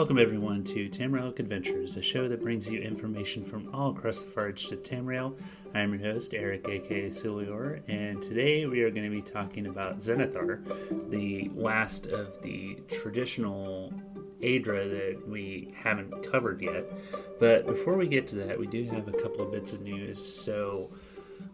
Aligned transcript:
Welcome, 0.00 0.18
everyone, 0.18 0.64
to 0.64 0.88
Tamriel 0.88 1.38
Adventures, 1.38 1.98
a 1.98 2.00
show 2.00 2.26
that 2.26 2.40
brings 2.40 2.66
you 2.66 2.80
information 2.80 3.44
from 3.44 3.68
all 3.74 3.90
across 3.90 4.22
the 4.22 4.30
far 4.30 4.48
edge 4.48 4.64
of 4.72 4.82
Tamriel. 4.82 5.38
I 5.74 5.80
am 5.80 5.92
your 5.92 6.14
host, 6.14 6.32
Eric, 6.32 6.66
aka 6.66 7.08
Sulior, 7.10 7.82
and 7.86 8.22
today 8.22 8.64
we 8.64 8.80
are 8.80 8.90
going 8.90 9.04
to 9.04 9.14
be 9.14 9.20
talking 9.20 9.66
about 9.66 9.98
Zenithar, 9.98 10.64
the 11.10 11.50
last 11.54 12.06
of 12.06 12.40
the 12.40 12.78
traditional 12.90 13.92
Aedra 14.40 14.88
that 14.88 15.28
we 15.28 15.74
haven't 15.76 16.32
covered 16.32 16.62
yet. 16.62 16.90
But 17.38 17.66
before 17.66 17.98
we 17.98 18.08
get 18.08 18.26
to 18.28 18.36
that, 18.36 18.58
we 18.58 18.68
do 18.68 18.84
have 18.84 19.06
a 19.06 19.12
couple 19.12 19.44
of 19.44 19.52
bits 19.52 19.74
of 19.74 19.82
news. 19.82 20.18
So, 20.18 20.88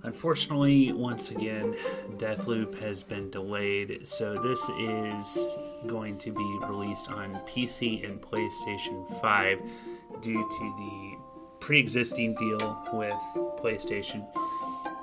Unfortunately, 0.02 0.92
once 0.92 1.30
again, 1.30 1.74
Deathloop 2.16 2.80
has 2.80 3.02
been 3.02 3.30
delayed, 3.30 4.06
so 4.06 4.34
this 4.42 4.60
is 4.78 5.46
going 5.86 6.18
to 6.18 6.32
be 6.32 6.58
released 6.66 7.10
on 7.10 7.40
PC 7.46 8.08
and 8.08 8.20
PlayStation 8.20 9.20
5 9.20 9.60
due 10.22 10.48
to 10.48 10.74
the 10.78 11.16
pre 11.60 11.80
existing 11.80 12.34
deal 12.36 12.78
with 12.92 13.14
PlayStation. 13.60 14.26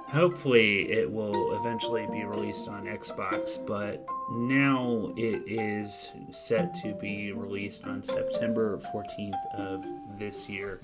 Hopefully, 0.08 0.92
it 0.92 1.12
will 1.12 1.58
eventually 1.60 2.06
be 2.06 2.24
released 2.24 2.68
on 2.68 2.86
Xbox, 2.86 3.64
but 3.66 4.06
now 4.32 5.12
it 5.18 5.42
is 5.48 6.08
set 6.32 6.76
to 6.76 6.94
be 6.94 7.32
released 7.32 7.86
on 7.86 8.04
September 8.04 8.80
14th 8.94 9.56
of 9.58 9.84
this 10.20 10.48
year 10.48 10.80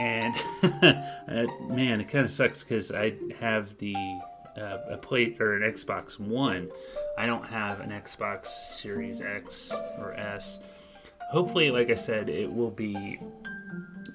and 0.00 0.34
uh, 0.82 1.46
man, 1.68 2.00
it 2.00 2.08
kind 2.08 2.24
of 2.24 2.32
sucks 2.32 2.64
because 2.64 2.90
I 2.90 3.12
have 3.38 3.76
the 3.76 3.94
uh, 4.56 4.78
a 4.90 4.96
plate 4.96 5.36
or 5.40 5.54
an 5.54 5.62
Xbox 5.70 6.18
One. 6.18 6.70
I 7.18 7.26
don't 7.26 7.44
have 7.44 7.80
an 7.80 7.90
Xbox 7.90 8.46
Series 8.46 9.20
X 9.20 9.70
or 9.98 10.14
S. 10.14 10.58
Hopefully, 11.30 11.70
like 11.70 11.90
I 11.90 11.96
said, 11.96 12.30
it 12.30 12.50
will 12.50 12.70
be 12.70 13.20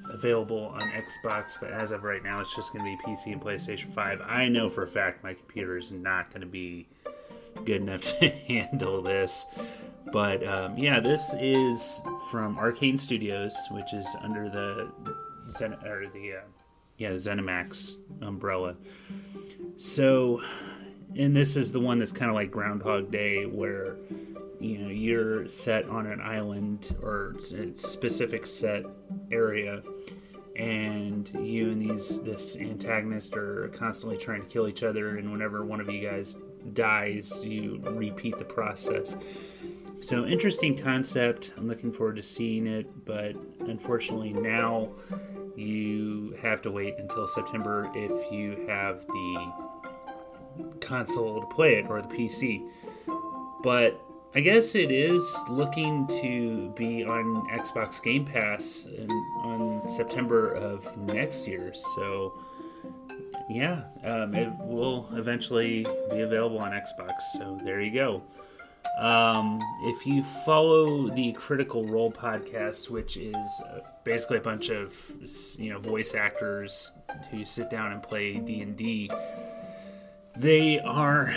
available 0.10 0.74
on 0.74 0.82
Xbox, 0.82 1.52
but 1.62 1.72
as 1.72 1.92
of 1.92 2.04
right 2.04 2.24
now, 2.24 2.40
it's 2.40 2.56
just 2.56 2.74
going 2.74 2.84
to 2.84 3.04
be 3.06 3.12
PC 3.12 3.34
and 3.34 3.42
PlayStation 3.42 3.94
5. 3.94 4.22
I 4.22 4.48
know 4.50 4.70
for 4.70 4.84
a 4.84 4.88
fact 4.88 5.24
my 5.24 5.36
computer 5.36 5.78
is 5.78 5.92
not 5.92 6.30
going 6.32 6.42
to 6.42 6.48
be 6.48 6.88
good 7.64 7.82
enough 7.82 8.02
to 8.20 8.30
handle 8.30 9.04
this. 9.04 9.46
But 10.12 10.46
um, 10.48 10.78
yeah, 10.78 11.00
this 11.00 11.34
is 11.40 12.02
from 12.32 12.58
Arkane 12.58 13.00
Studios, 13.00 13.56
which 13.72 13.94
is 13.94 14.08
under 14.22 14.50
the 14.50 14.90
Zen 15.52 15.74
or 15.74 16.08
the 16.14 16.34
uh, 16.34 16.42
yeah 16.98 17.12
ZeniMax 17.12 17.98
umbrella. 18.22 18.76
So, 19.78 20.42
and 21.18 21.36
this 21.36 21.58
is 21.58 21.72
the 21.72 21.80
one 21.80 22.00
that's 22.00 22.12
kind 22.12 22.30
of 22.30 22.36
like 22.36 22.52
Groundhog 22.52 23.12
Day, 23.12 23.46
where 23.46 23.98
you 24.60 24.78
know 24.80 24.90
you're 24.90 25.48
set 25.48 25.86
on 25.90 26.06
an 26.08 26.22
island 26.22 26.96
or 27.02 27.36
a 27.58 27.74
specific 27.78 28.46
set 28.46 28.86
area, 29.32 29.82
and 30.56 31.30
you 31.40 31.70
and 31.72 31.82
these 31.82 32.22
this 32.22 32.56
antagonist 32.56 33.36
are 33.36 33.70
constantly 33.70 34.18
trying 34.18 34.42
to 34.42 34.48
kill 34.48 34.68
each 34.68 34.84
other, 34.84 35.18
and 35.18 35.32
whenever 35.32 35.66
one 35.66 35.82
of 35.82 35.90
you 35.90 36.08
guys 36.08 36.36
dies, 36.74 37.44
you 37.44 37.80
repeat 37.84 38.38
the 38.38 38.46
process. 38.46 39.16
So 40.02 40.26
interesting 40.26 40.78
concept. 40.78 41.52
I'm 41.58 41.68
looking 41.68 41.92
forward 41.92 42.18
to 42.18 42.24
seeing 42.24 42.68
it, 42.68 43.06
but 43.06 43.36
unfortunately 43.62 44.34
now 44.34 44.90
have 46.46 46.62
to 46.64 46.72
wait 46.72 46.96
until 46.98 47.28
September 47.28 47.92
if 47.94 48.32
you 48.32 48.66
have 48.68 49.06
the 49.08 49.54
console 50.80 51.42
to 51.42 51.48
play 51.48 51.76
it 51.76 51.86
or 51.88 52.02
the 52.02 52.08
PC. 52.08 52.68
But 53.64 54.00
I 54.36 54.42
guess 54.42 54.76
it 54.76 54.92
is 54.92 55.24
looking 55.50 56.08
to 56.08 56.74
be 56.76 57.04
on 57.06 57.48
Xbox 57.50 58.04
Game 58.04 58.26
Pass 58.26 58.86
in, 58.86 59.10
on 59.44 59.88
September 59.88 60.54
of 60.54 60.96
next 60.98 61.48
year. 61.48 61.74
So, 61.96 62.34
yeah, 63.50 63.84
um, 64.04 64.36
it 64.36 64.52
will 64.60 65.08
eventually 65.14 65.86
be 66.12 66.22
available 66.22 66.60
on 66.60 66.72
Xbox. 66.72 67.14
So, 67.38 67.58
there 67.64 67.82
you 67.82 67.92
go. 67.92 68.22
Um, 68.98 69.60
if 69.84 70.06
you 70.06 70.24
follow 70.46 71.10
the 71.10 71.34
Critical 71.34 71.86
Role 71.86 72.12
podcast, 72.12 72.90
which 72.90 73.18
is 73.18 73.36
basically 74.04 74.38
a 74.38 74.42
bunch 74.42 74.70
of 74.70 74.94
you 75.58 75.72
know 75.72 75.80
voice 75.80 76.14
actors 76.16 76.92
who 77.30 77.44
sit 77.44 77.70
down 77.70 77.92
and 77.92 78.02
play 78.02 78.36
D 78.36 78.62
and 78.62 78.76
D, 78.78 79.10
they 80.38 80.80
are 80.80 81.34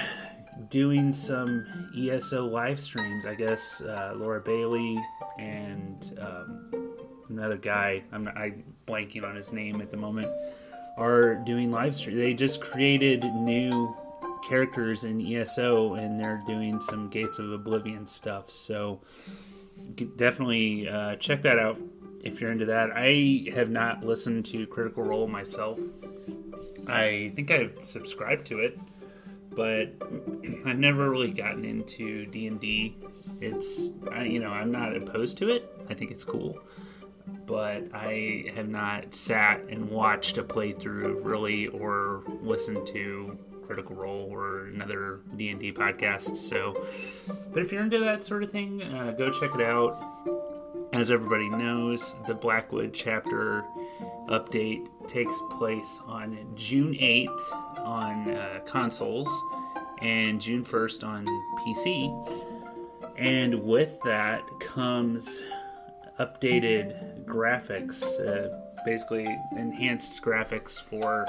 doing 0.71 1.13
some 1.13 1.91
ESO 1.97 2.47
live 2.47 2.79
streams. 2.79 3.27
I 3.27 3.35
guess 3.35 3.81
uh, 3.81 4.15
Laura 4.17 4.41
Bailey 4.41 5.03
and 5.39 6.19
um, 6.21 6.95
another 7.29 7.57
guy. 7.57 8.03
I'm 8.13 8.29
I'm 8.29 8.65
blanking 8.87 9.25
on 9.25 9.37
his 9.37 9.53
name 9.53 9.81
at 9.81 9.91
the 9.91 9.97
moment. 9.97 10.29
Are 10.97 11.37
doing 11.37 11.71
live 11.71 11.95
stream. 11.95 12.19
They 12.19 12.35
just 12.35 12.61
created 12.61 13.23
new 13.23 13.97
characters 14.39 15.05
in 15.05 15.21
ESO, 15.21 15.95
and 15.95 16.19
they're 16.19 16.43
doing 16.47 16.81
some 16.81 17.09
Gates 17.09 17.39
of 17.39 17.53
Oblivion 17.53 18.07
stuff. 18.07 18.51
So 18.51 19.01
definitely 20.17 20.89
uh, 20.89 21.17
check 21.17 21.43
that 21.43 21.59
out 21.59 21.79
if 22.23 22.41
you're 22.41 22.53
into 22.53 22.67
that. 22.67 22.91
I 22.95 23.51
have 23.55 23.71
not 23.71 24.05
listened 24.05 24.47
to 24.47 24.67
Critical 24.67 25.03
Role 25.03 25.29
myself. 25.29 25.79
I 26.87 27.33
think 27.37 27.51
I've 27.51 27.77
subscribed 27.81 28.47
to 28.47 28.61
it, 28.61 28.79
but 29.51 29.93
I've 30.67 30.79
never 30.79 31.11
really 31.11 31.31
gotten 31.31 31.65
into 31.65 32.27
D 32.27 32.47
and 32.47 32.61
D. 32.61 32.97
It's 33.41 33.91
I, 34.11 34.25
you 34.25 34.41
know 34.41 34.51
I'm 34.51 34.73
not 34.73 34.97
opposed 34.97 35.39
to 35.39 35.49
it. 35.51 35.71
I 35.89 35.95
think 35.95 36.11
it's 36.11 36.25
cool, 36.25 36.59
but 37.47 37.85
I 37.95 38.51
have 38.55 38.69
not 38.69 39.15
sat 39.15 39.63
and 39.69 39.91
watched 39.91 40.39
a 40.39 40.43
playthrough 40.43 41.25
really 41.25 41.69
or 41.69 42.23
listened 42.43 42.87
to 42.89 43.39
Critical 43.69 43.95
Role 43.95 44.27
or 44.31 44.69
another 44.69 45.21
D 45.37 45.51
and 45.51 45.61
D 45.61 45.73
podcast. 45.73 46.39
So, 46.39 46.87
but 47.53 47.63
if 47.63 47.71
you're 47.71 47.83
into 47.83 47.99
that 48.01 48.25
sort 48.25 48.43
of 48.43 48.51
thing, 48.51 48.83
uh, 48.83 49.15
go 49.17 49.31
check 49.31 49.51
it 49.55 49.61
out. 49.61 50.03
As 50.95 51.11
everybody 51.11 51.51
knows, 51.51 52.17
the 52.27 52.33
Blackwood 52.33 52.95
chapter 52.95 53.63
update 54.31 54.89
takes 55.07 55.35
place 55.59 56.01
on 56.07 56.39
June 56.55 56.95
8th 56.95 57.53
on 57.81 58.31
uh, 58.31 58.61
consoles 58.65 59.29
and 60.01 60.41
June 60.41 60.65
1st 60.65 61.05
on 61.05 61.27
PC. 61.61 62.49
And 63.19 63.63
with 63.65 63.99
that 64.07 64.41
comes 64.61 65.43
updated 66.19 67.25
graphics, 67.27 68.03
uh, 68.27 68.49
basically 68.87 69.27
enhanced 69.59 70.23
graphics 70.23 70.81
for 70.81 71.27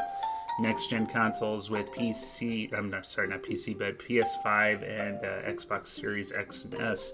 next 0.60 0.90
gen 0.90 1.08
consoles 1.08 1.70
with 1.70 1.92
PC. 1.92 2.74
I'm 2.78 2.90
not 2.90 3.06
sorry, 3.06 3.28
not 3.28 3.44
PC, 3.44 3.78
but 3.78 4.00
PS5 4.00 4.84
and 4.84 5.18
uh, 5.18 5.50
Xbox 5.50 5.88
Series 5.88 6.32
X 6.32 6.66
and 6.66 6.76
S. 6.82 7.14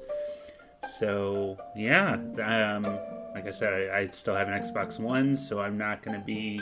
So 1.00 1.58
yeah, 1.76 2.14
um, 2.14 2.84
like 3.34 3.48
I 3.48 3.52
said, 3.52 3.74
I, 3.74 4.00
I, 4.00 4.08
still 4.08 4.36
have 4.36 4.48
an 4.48 4.62
Xbox 4.62 5.00
One, 5.00 5.36
so 5.36 5.60
I'm 5.60 5.78
not 5.78 6.04
going 6.04 6.20
to 6.20 6.26
be 6.26 6.62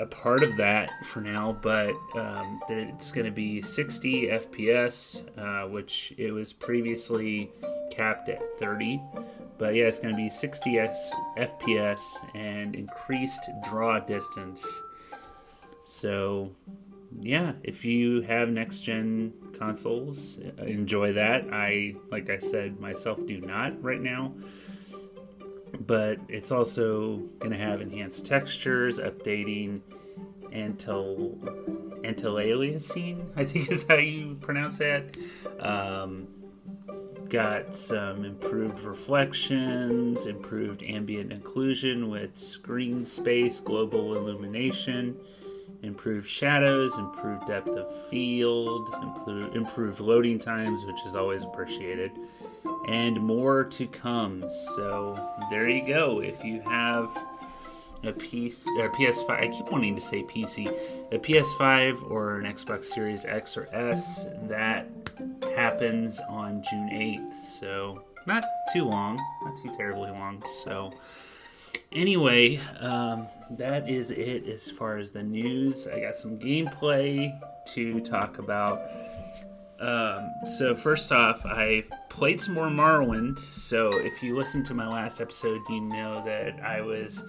a 0.00 0.06
part 0.06 0.42
of 0.42 0.56
that 0.56 0.90
for 1.04 1.20
now. 1.20 1.56
But 1.62 1.92
um, 2.16 2.60
it's 2.68 3.12
going 3.12 3.26
to 3.26 3.32
be 3.32 3.62
60 3.62 4.26
FPS, 4.26 5.22
uh, 5.38 5.68
which 5.68 6.12
it 6.18 6.32
was 6.32 6.52
previously 6.52 7.50
capped 7.92 8.28
at 8.28 8.42
30. 8.58 9.00
But 9.58 9.74
yeah, 9.74 9.84
it's 9.84 10.00
going 10.00 10.14
to 10.14 10.20
be 10.20 10.28
60 10.28 10.72
FPS 11.38 12.00
and 12.34 12.74
increased 12.74 13.48
draw 13.68 14.00
distance 14.00 14.66
so, 15.84 16.50
yeah, 17.20 17.52
if 17.62 17.84
you 17.84 18.22
have 18.22 18.48
next 18.48 18.80
gen 18.80 19.32
consoles, 19.56 20.38
enjoy 20.58 21.12
that. 21.12 21.46
I, 21.52 21.94
like 22.10 22.30
I 22.30 22.38
said, 22.38 22.80
myself 22.80 23.24
do 23.26 23.40
not 23.40 23.82
right 23.82 24.00
now. 24.00 24.32
But 25.86 26.18
it's 26.28 26.50
also 26.50 27.16
going 27.38 27.52
to 27.52 27.58
have 27.58 27.80
enhanced 27.80 28.26
textures, 28.26 28.98
updating 28.98 29.80
antil 30.52 31.36
anti-aliasing, 32.04 33.26
I 33.36 33.44
think 33.44 33.70
is 33.70 33.84
how 33.88 33.96
you 33.96 34.36
pronounce 34.40 34.78
that. 34.78 35.16
Um, 35.58 36.28
got 37.28 37.74
some 37.74 38.24
improved 38.24 38.80
reflections, 38.80 40.26
improved 40.26 40.82
ambient 40.82 41.30
occlusion 41.42 42.08
with 42.08 42.38
screen 42.38 43.04
space, 43.04 43.58
global 43.58 44.16
illumination 44.16 45.16
improved 45.84 46.28
shadows, 46.28 46.96
improved 46.98 47.46
depth 47.46 47.68
of 47.68 48.08
field, 48.08 48.94
improved 49.54 50.00
loading 50.00 50.38
times, 50.38 50.84
which 50.84 51.04
is 51.06 51.14
always 51.14 51.44
appreciated, 51.44 52.12
and 52.88 53.20
more 53.20 53.64
to 53.64 53.86
come. 53.86 54.44
So 54.76 55.18
there 55.50 55.68
you 55.68 55.86
go. 55.86 56.20
If 56.20 56.42
you 56.44 56.60
have 56.62 57.16
a 58.02 58.12
piece 58.12 58.66
or 58.78 58.90
PS5, 58.90 59.30
I 59.30 59.48
keep 59.48 59.70
wanting 59.70 59.94
to 59.94 60.00
say 60.00 60.22
PC, 60.22 60.68
a 61.12 61.18
PS5 61.18 62.10
or 62.10 62.38
an 62.38 62.44
Xbox 62.52 62.84
Series 62.84 63.24
X 63.24 63.56
or 63.56 63.68
S, 63.72 64.26
that 64.42 64.86
happens 65.56 66.18
on 66.28 66.62
June 66.70 66.90
8th. 66.90 67.32
So 67.60 68.04
not 68.26 68.44
too 68.72 68.84
long, 68.84 69.16
not 69.42 69.56
too 69.62 69.74
terribly 69.76 70.10
long. 70.10 70.42
So, 70.64 70.92
anyway, 71.92 72.56
um, 72.80 73.26
that 73.50 73.88
is 73.88 74.10
it 74.10 74.46
as 74.48 74.70
far 74.70 74.98
as 74.98 75.10
the 75.10 75.22
news. 75.22 75.86
I 75.86 76.00
got 76.00 76.16
some 76.16 76.38
gameplay 76.38 77.38
to 77.74 78.00
talk 78.00 78.38
about. 78.38 78.78
Um, 79.80 80.32
so 80.46 80.74
first 80.74 81.12
off, 81.12 81.44
I 81.44 81.84
played 82.08 82.40
some 82.40 82.54
more 82.54 82.68
Morrowind. 82.68 83.38
So 83.38 83.98
if 83.98 84.22
you 84.22 84.36
listened 84.36 84.66
to 84.66 84.74
my 84.74 84.88
last 84.88 85.20
episode, 85.20 85.60
you 85.68 85.80
know 85.80 86.24
that 86.24 86.60
I 86.64 86.80
was 86.80 87.22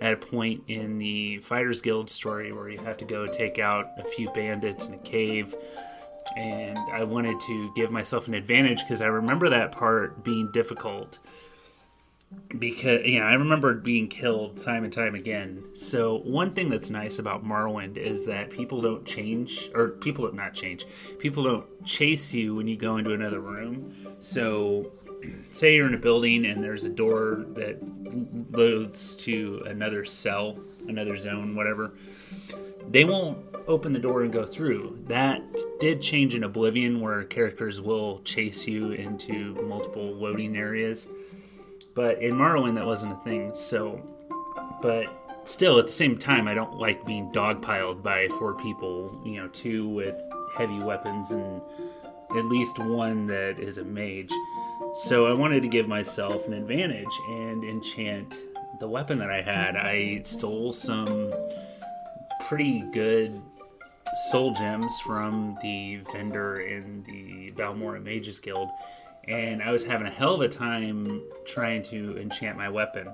at 0.00 0.14
a 0.14 0.16
point 0.16 0.62
in 0.68 0.98
the 0.98 1.38
Fighters 1.38 1.80
Guild 1.80 2.08
story 2.08 2.52
where 2.52 2.68
you 2.68 2.78
have 2.78 2.96
to 2.98 3.04
go 3.04 3.26
take 3.26 3.58
out 3.58 3.86
a 3.98 4.04
few 4.04 4.30
bandits 4.30 4.86
in 4.86 4.94
a 4.94 4.98
cave. 4.98 5.54
And 6.36 6.78
I 6.90 7.04
wanted 7.04 7.38
to 7.40 7.72
give 7.76 7.90
myself 7.90 8.28
an 8.28 8.34
advantage 8.34 8.80
because 8.80 9.02
I 9.02 9.06
remember 9.06 9.50
that 9.50 9.72
part 9.72 10.24
being 10.24 10.50
difficult 10.52 11.18
because 12.58 13.04
you 13.04 13.20
know 13.20 13.26
I 13.26 13.34
remember 13.34 13.74
being 13.74 14.08
killed 14.08 14.58
time 14.62 14.84
and 14.84 14.92
time 14.92 15.14
again. 15.14 15.64
So 15.74 16.18
one 16.18 16.52
thing 16.54 16.68
that's 16.68 16.90
nice 16.90 17.18
about 17.18 17.44
Morrowind 17.44 17.96
is 17.96 18.24
that 18.26 18.50
people 18.50 18.80
don't 18.80 19.04
change, 19.04 19.70
or 19.74 19.90
people 19.90 20.30
not 20.32 20.54
change. 20.54 20.86
People 21.18 21.44
don't 21.44 21.84
chase 21.84 22.32
you 22.32 22.54
when 22.54 22.68
you 22.68 22.76
go 22.76 22.96
into 22.96 23.12
another 23.12 23.40
room. 23.40 23.94
So 24.20 24.92
say 25.50 25.76
you're 25.76 25.86
in 25.86 25.94
a 25.94 25.98
building 25.98 26.46
and 26.46 26.62
there's 26.62 26.84
a 26.84 26.90
door 26.90 27.46
that 27.54 27.78
loads 28.52 29.16
to 29.16 29.62
another 29.66 30.04
cell, 30.04 30.58
another 30.88 31.16
zone, 31.16 31.54
whatever. 31.54 31.94
They 32.90 33.04
won't 33.04 33.38
open 33.66 33.92
the 33.92 33.98
door 33.98 34.22
and 34.22 34.32
go 34.32 34.44
through. 34.44 34.98
That 35.06 35.42
did 35.80 36.02
change 36.02 36.34
in 36.34 36.44
Oblivion, 36.44 37.00
where 37.00 37.24
characters 37.24 37.80
will 37.80 38.20
chase 38.22 38.66
you 38.66 38.92
into 38.92 39.54
multiple 39.66 40.14
loading 40.14 40.56
areas 40.56 41.08
but 41.94 42.20
in 42.22 42.34
Morrowind, 42.34 42.74
that 42.74 42.86
wasn't 42.86 43.12
a 43.12 43.24
thing. 43.24 43.52
So, 43.54 44.00
but 44.82 45.06
still, 45.44 45.78
at 45.78 45.86
the 45.86 45.92
same 45.92 46.18
time, 46.18 46.48
I 46.48 46.54
don't 46.54 46.74
like 46.78 47.04
being 47.04 47.30
dogpiled 47.30 48.02
by 48.02 48.28
four 48.38 48.54
people. 48.54 49.20
You 49.24 49.42
know, 49.42 49.48
two 49.48 49.88
with 49.88 50.16
heavy 50.56 50.78
weapons 50.78 51.30
and 51.30 51.60
at 52.36 52.44
least 52.46 52.78
one 52.78 53.26
that 53.26 53.58
is 53.58 53.78
a 53.78 53.84
mage. 53.84 54.32
So 55.04 55.26
I 55.26 55.32
wanted 55.32 55.62
to 55.62 55.68
give 55.68 55.88
myself 55.88 56.46
an 56.46 56.52
advantage 56.52 57.06
and 57.28 57.64
enchant 57.64 58.36
the 58.80 58.88
weapon 58.88 59.18
that 59.18 59.30
I 59.30 59.42
had. 59.42 59.76
I 59.76 60.20
stole 60.22 60.72
some 60.72 61.32
pretty 62.48 62.80
good 62.92 63.40
soul 64.30 64.52
gems 64.54 64.98
from 65.00 65.56
the 65.62 66.00
vendor 66.12 66.60
in 66.60 67.02
the 67.04 67.52
Balmora 67.52 68.02
Mages 68.02 68.38
Guild 68.38 68.68
and 69.28 69.62
I 69.62 69.70
was 69.70 69.84
having 69.84 70.06
a 70.06 70.10
hell 70.10 70.34
of 70.34 70.40
a 70.40 70.48
time 70.48 71.22
trying 71.44 71.82
to 71.84 72.18
enchant 72.18 72.56
my 72.56 72.68
weapon. 72.68 73.08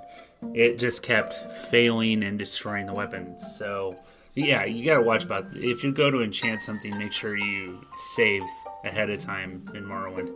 It 0.55 0.79
just 0.79 1.03
kept 1.03 1.53
failing 1.69 2.25
and 2.25 2.39
destroying 2.39 2.87
the 2.87 2.95
weapon. 2.95 3.37
So, 3.59 3.97
yeah, 4.35 4.65
you 4.65 4.85
gotta 4.85 5.03
watch 5.03 5.25
about. 5.25 5.47
If 5.55 5.85
you 5.85 5.93
go 5.93 6.11
to 6.11 6.23
enchant 6.23 6.63
something, 6.63 6.97
make 6.99 7.13
sure 7.13 7.37
you 7.37 7.85
save 7.97 8.43
ahead 8.85 9.11
of 9.11 9.21
time 9.21 9.69
in 9.75 9.85
Morrowind. 9.85 10.33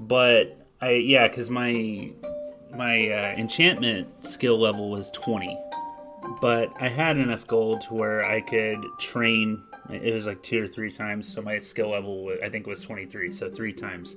But 0.00 0.66
I, 0.80 0.92
yeah, 0.92 1.28
because 1.28 1.50
my 1.50 2.10
my 2.74 3.08
uh, 3.08 3.34
enchantment 3.36 4.24
skill 4.24 4.58
level 4.58 4.90
was 4.90 5.10
20, 5.12 5.56
but 6.40 6.72
I 6.80 6.88
had 6.88 7.18
enough 7.18 7.46
gold 7.46 7.82
to 7.82 7.94
where 7.94 8.24
I 8.24 8.40
could 8.40 8.78
train. 8.98 9.62
It 9.90 10.12
was 10.12 10.26
like 10.26 10.42
two 10.42 10.64
or 10.64 10.66
three 10.66 10.90
times, 10.90 11.32
so 11.32 11.42
my 11.42 11.60
skill 11.60 11.90
level 11.90 12.34
I 12.42 12.48
think 12.48 12.66
was 12.66 12.82
23, 12.82 13.30
so 13.30 13.50
three 13.50 13.72
times 13.72 14.16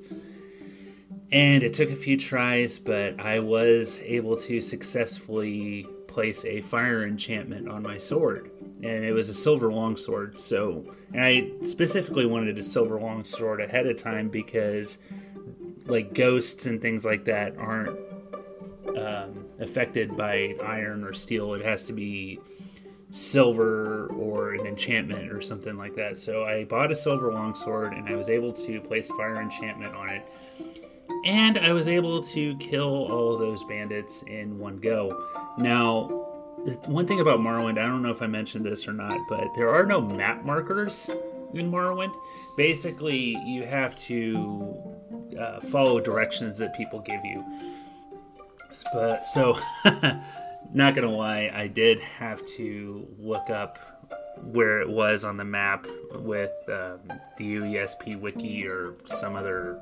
and 1.31 1.61
it 1.61 1.73
took 1.73 1.91
a 1.91 1.95
few 1.95 2.17
tries, 2.17 2.79
but 2.79 3.19
I 3.19 3.39
was 3.39 3.99
able 3.99 4.35
to 4.37 4.61
successfully 4.61 5.87
place 6.07 6.43
a 6.43 6.61
fire 6.61 7.05
enchantment 7.05 7.69
on 7.69 7.83
my 7.83 7.97
sword. 7.97 8.49
And 8.81 9.03
it 9.05 9.11
was 9.11 9.29
a 9.29 9.33
silver 9.33 9.71
longsword. 9.71 10.39
So, 10.39 10.85
and 11.13 11.23
I 11.23 11.51
specifically 11.63 12.25
wanted 12.25 12.57
a 12.57 12.63
silver 12.63 12.99
longsword 12.99 13.61
ahead 13.61 13.85
of 13.85 13.97
time 13.97 14.29
because, 14.29 14.97
like, 15.85 16.13
ghosts 16.13 16.65
and 16.65 16.81
things 16.81 17.05
like 17.05 17.25
that 17.25 17.57
aren't 17.57 17.99
um, 18.97 19.45
affected 19.59 20.17
by 20.17 20.55
iron 20.63 21.03
or 21.03 21.13
steel. 21.13 21.53
It 21.53 21.63
has 21.63 21.83
to 21.85 21.93
be 21.93 22.39
silver 23.11 24.07
or 24.07 24.53
an 24.53 24.65
enchantment 24.65 25.31
or 25.31 25.41
something 25.41 25.77
like 25.77 25.95
that. 25.95 26.17
So 26.17 26.45
I 26.45 26.63
bought 26.63 26.91
a 26.91 26.95
silver 26.95 27.31
longsword 27.31 27.93
and 27.93 28.07
I 28.07 28.15
was 28.15 28.29
able 28.29 28.53
to 28.53 28.81
place 28.81 29.09
fire 29.09 29.41
enchantment 29.41 29.93
on 29.93 30.09
it 30.09 30.78
and 31.25 31.57
I 31.57 31.73
was 31.73 31.87
able 31.87 32.21
to 32.23 32.55
kill 32.57 33.11
all 33.11 33.37
those 33.37 33.63
bandits 33.63 34.23
in 34.23 34.57
one 34.57 34.77
go. 34.77 35.25
Now, 35.57 36.07
one 36.85 37.07
thing 37.07 37.19
about 37.19 37.39
Morrowind, 37.39 37.77
I 37.79 37.87
don't 37.87 38.01
know 38.01 38.11
if 38.11 38.21
I 38.21 38.27
mentioned 38.27 38.65
this 38.65 38.87
or 38.87 38.93
not, 38.93 39.17
but 39.29 39.47
there 39.55 39.69
are 39.69 39.85
no 39.85 40.01
map 40.01 40.43
markers 40.43 41.09
in 41.53 41.71
Morrowind. 41.71 42.13
Basically, 42.57 43.37
you 43.45 43.63
have 43.63 43.95
to 43.97 44.77
uh, 45.39 45.59
follow 45.61 45.99
directions 45.99 46.57
that 46.57 46.75
people 46.75 46.99
give 46.99 47.23
you. 47.23 47.43
But 48.93 49.25
so, 49.25 49.57
not 50.73 50.95
gonna 50.95 51.11
lie, 51.11 51.51
I 51.53 51.67
did 51.67 51.99
have 51.99 52.45
to 52.57 53.07
look 53.17 53.49
up 53.49 53.77
where 54.43 54.81
it 54.81 54.89
was 54.89 55.23
on 55.23 55.37
the 55.37 55.43
map 55.43 55.85
with 56.13 56.51
um, 56.69 56.99
the 57.37 57.55
UESP 57.55 58.19
wiki 58.19 58.65
or 58.65 58.95
some 59.05 59.35
other 59.35 59.81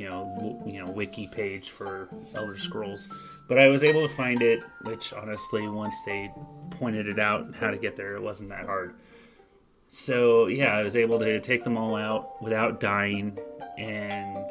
you 0.00 0.08
know, 0.08 0.62
you 0.64 0.82
know, 0.82 0.90
wiki 0.90 1.26
page 1.26 1.68
for 1.68 2.08
Elder 2.34 2.58
Scrolls. 2.58 3.06
But 3.48 3.58
I 3.58 3.68
was 3.68 3.84
able 3.84 4.08
to 4.08 4.14
find 4.14 4.40
it, 4.40 4.62
which 4.84 5.12
honestly, 5.12 5.68
once 5.68 5.96
they 6.06 6.32
pointed 6.70 7.06
it 7.06 7.18
out 7.18 7.54
how 7.54 7.70
to 7.70 7.76
get 7.76 7.96
there, 7.96 8.16
it 8.16 8.22
wasn't 8.22 8.48
that 8.48 8.64
hard. 8.64 8.94
So 9.90 10.46
yeah, 10.46 10.72
I 10.72 10.82
was 10.82 10.96
able 10.96 11.18
to 11.18 11.38
take 11.40 11.64
them 11.64 11.76
all 11.76 11.96
out 11.96 12.42
without 12.42 12.80
dying. 12.80 13.38
And 13.76 14.46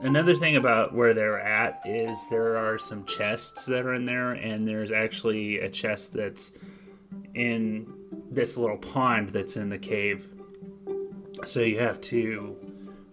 another 0.00 0.34
thing 0.34 0.56
about 0.56 0.94
where 0.94 1.12
they're 1.12 1.40
at 1.40 1.82
is 1.84 2.18
there 2.30 2.56
are 2.56 2.78
some 2.78 3.04
chests 3.04 3.66
that 3.66 3.84
are 3.84 3.92
in 3.92 4.06
there, 4.06 4.32
and 4.32 4.66
there's 4.66 4.92
actually 4.92 5.58
a 5.58 5.68
chest 5.68 6.14
that's 6.14 6.52
in 7.34 7.86
this 8.30 8.56
little 8.56 8.78
pond 8.78 9.28
that's 9.28 9.58
in 9.58 9.68
the 9.68 9.78
cave. 9.78 10.26
So 11.44 11.60
you 11.60 11.80
have 11.80 12.00
to 12.02 12.56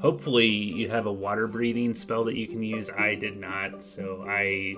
hopefully 0.03 0.47
you 0.47 0.89
have 0.89 1.05
a 1.05 1.11
water 1.11 1.47
breathing 1.47 1.93
spell 1.93 2.25
that 2.25 2.35
you 2.35 2.45
can 2.45 2.61
use. 2.61 2.89
I 2.89 3.15
did 3.15 3.37
not, 3.37 3.81
so 3.81 4.25
I 4.27 4.75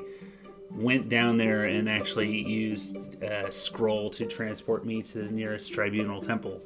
went 0.69 1.09
down 1.09 1.37
there 1.37 1.65
and 1.65 1.89
actually 1.89 2.29
used 2.29 2.95
a 3.23 3.51
scroll 3.51 4.11
to 4.11 4.27
transport 4.27 4.85
me 4.85 5.01
to 5.01 5.23
the 5.23 5.31
nearest 5.31 5.73
tribunal 5.73 6.21
temple. 6.21 6.61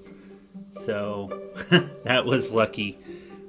So 0.71 1.41
that 2.03 2.25
was 2.25 2.51
lucky. 2.51 2.99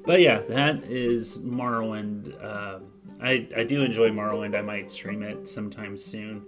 But 0.06 0.20
yeah, 0.20 0.42
that 0.48 0.84
is 0.84 1.38
Morrowind. 1.38 2.42
Uh, 2.42 2.78
I, 3.20 3.48
I 3.56 3.64
do 3.64 3.82
enjoy 3.82 4.10
Morrowind. 4.10 4.56
I 4.56 4.62
might 4.62 4.92
stream 4.92 5.24
it 5.24 5.48
sometime 5.48 5.98
soon. 5.98 6.46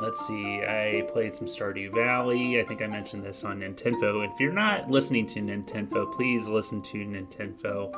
Let's 0.00 0.24
see, 0.28 0.62
I 0.62 1.08
played 1.12 1.34
some 1.34 1.48
Stardew 1.48 1.92
Valley. 1.92 2.60
I 2.60 2.64
think 2.64 2.82
I 2.82 2.86
mentioned 2.86 3.24
this 3.24 3.42
on 3.42 3.60
Nintendo. 3.60 4.24
If 4.24 4.38
you're 4.38 4.52
not 4.52 4.88
listening 4.88 5.26
to 5.28 5.40
Nintendo, 5.40 6.14
please 6.14 6.48
listen 6.48 6.80
to 6.82 6.98
Nintendo. 6.98 7.92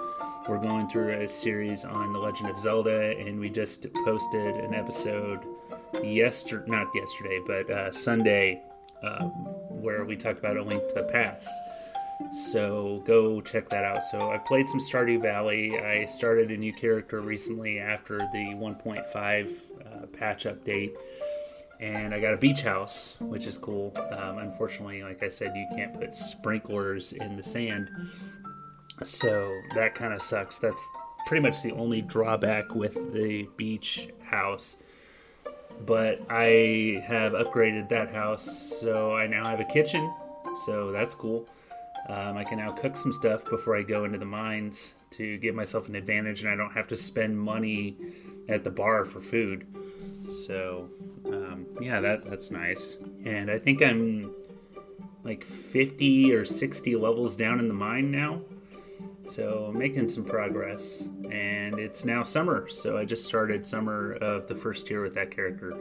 We're 0.48 0.62
going 0.62 0.88
through 0.88 1.20
a 1.20 1.28
series 1.28 1.84
on 1.84 2.14
The 2.14 2.18
Legend 2.18 2.48
of 2.48 2.58
Zelda, 2.58 3.14
and 3.18 3.38
we 3.38 3.50
just 3.50 3.86
posted 4.06 4.56
an 4.56 4.72
episode 4.72 5.40
yesterday, 6.02 6.70
not 6.70 6.86
yesterday, 6.94 7.38
but 7.46 7.70
uh, 7.70 7.92
Sunday, 7.92 8.62
um, 9.02 9.28
where 9.68 10.06
we 10.06 10.16
talked 10.16 10.38
about 10.38 10.56
A 10.56 10.62
Link 10.62 10.88
to 10.88 10.94
the 10.94 11.08
Past. 11.12 11.50
So 12.50 13.02
go 13.06 13.42
check 13.42 13.68
that 13.68 13.84
out. 13.84 14.06
So 14.10 14.30
I 14.30 14.38
played 14.38 14.70
some 14.70 14.80
Stardew 14.80 15.20
Valley. 15.20 15.78
I 15.78 16.06
started 16.06 16.50
a 16.50 16.56
new 16.56 16.72
character 16.72 17.20
recently 17.20 17.78
after 17.78 18.16
the 18.16 18.54
1.5 18.54 19.50
uh, 19.84 20.06
patch 20.06 20.44
update 20.44 20.92
and 21.80 22.14
I 22.14 22.20
got 22.20 22.34
a 22.34 22.36
beach 22.36 22.62
house, 22.62 23.16
which 23.20 23.46
is 23.46 23.56
cool. 23.56 23.92
Um, 24.12 24.38
unfortunately, 24.38 25.02
like 25.02 25.22
I 25.22 25.28
said, 25.28 25.52
you 25.56 25.66
can't 25.74 25.98
put 25.98 26.14
sprinklers 26.14 27.12
in 27.14 27.36
the 27.36 27.42
sand, 27.42 27.90
so 29.02 29.50
that 29.74 29.94
kind 29.94 30.12
of 30.12 30.20
sucks. 30.20 30.58
That's 30.58 30.80
pretty 31.26 31.42
much 31.42 31.62
the 31.62 31.72
only 31.72 32.02
drawback 32.02 32.74
with 32.74 32.94
the 33.14 33.48
beach 33.56 34.08
house. 34.22 34.76
But 35.86 36.20
I 36.28 37.02
have 37.06 37.32
upgraded 37.32 37.88
that 37.88 38.12
house, 38.12 38.74
so 38.80 39.16
I 39.16 39.26
now 39.26 39.46
have 39.46 39.60
a 39.60 39.64
kitchen, 39.64 40.12
so 40.66 40.92
that's 40.92 41.14
cool. 41.14 41.48
Um, 42.08 42.36
I 42.36 42.44
can 42.44 42.58
now 42.58 42.72
cook 42.72 42.96
some 42.96 43.12
stuff 43.12 43.44
before 43.48 43.76
I 43.76 43.82
go 43.82 44.04
into 44.04 44.18
the 44.18 44.26
mines 44.26 44.94
to 45.12 45.38
give 45.38 45.54
myself 45.54 45.88
an 45.88 45.94
advantage, 45.94 46.42
and 46.42 46.52
I 46.52 46.56
don't 46.56 46.72
have 46.72 46.88
to 46.88 46.96
spend 46.96 47.40
money 47.40 47.96
at 48.48 48.64
the 48.64 48.70
bar 48.70 49.06
for 49.06 49.20
food. 49.20 49.66
So, 50.30 50.88
um, 51.26 51.66
yeah, 51.80 52.00
that 52.00 52.24
that's 52.28 52.50
nice. 52.50 52.98
And 53.24 53.50
I 53.50 53.58
think 53.58 53.82
I'm 53.82 54.32
like 55.24 55.44
50 55.44 56.32
or 56.32 56.44
60 56.44 56.96
levels 56.96 57.36
down 57.36 57.58
in 57.58 57.68
the 57.68 57.74
mine 57.74 58.10
now. 58.10 58.42
So 59.30 59.72
making 59.72 60.08
some 60.08 60.24
progress, 60.24 61.02
and 61.30 61.78
it's 61.78 62.04
now 62.04 62.24
summer. 62.24 62.68
So 62.68 62.98
I 62.98 63.04
just 63.04 63.24
started 63.24 63.64
summer 63.64 64.14
of 64.14 64.48
the 64.48 64.56
first 64.56 64.90
year 64.90 65.02
with 65.02 65.14
that 65.14 65.30
character. 65.30 65.74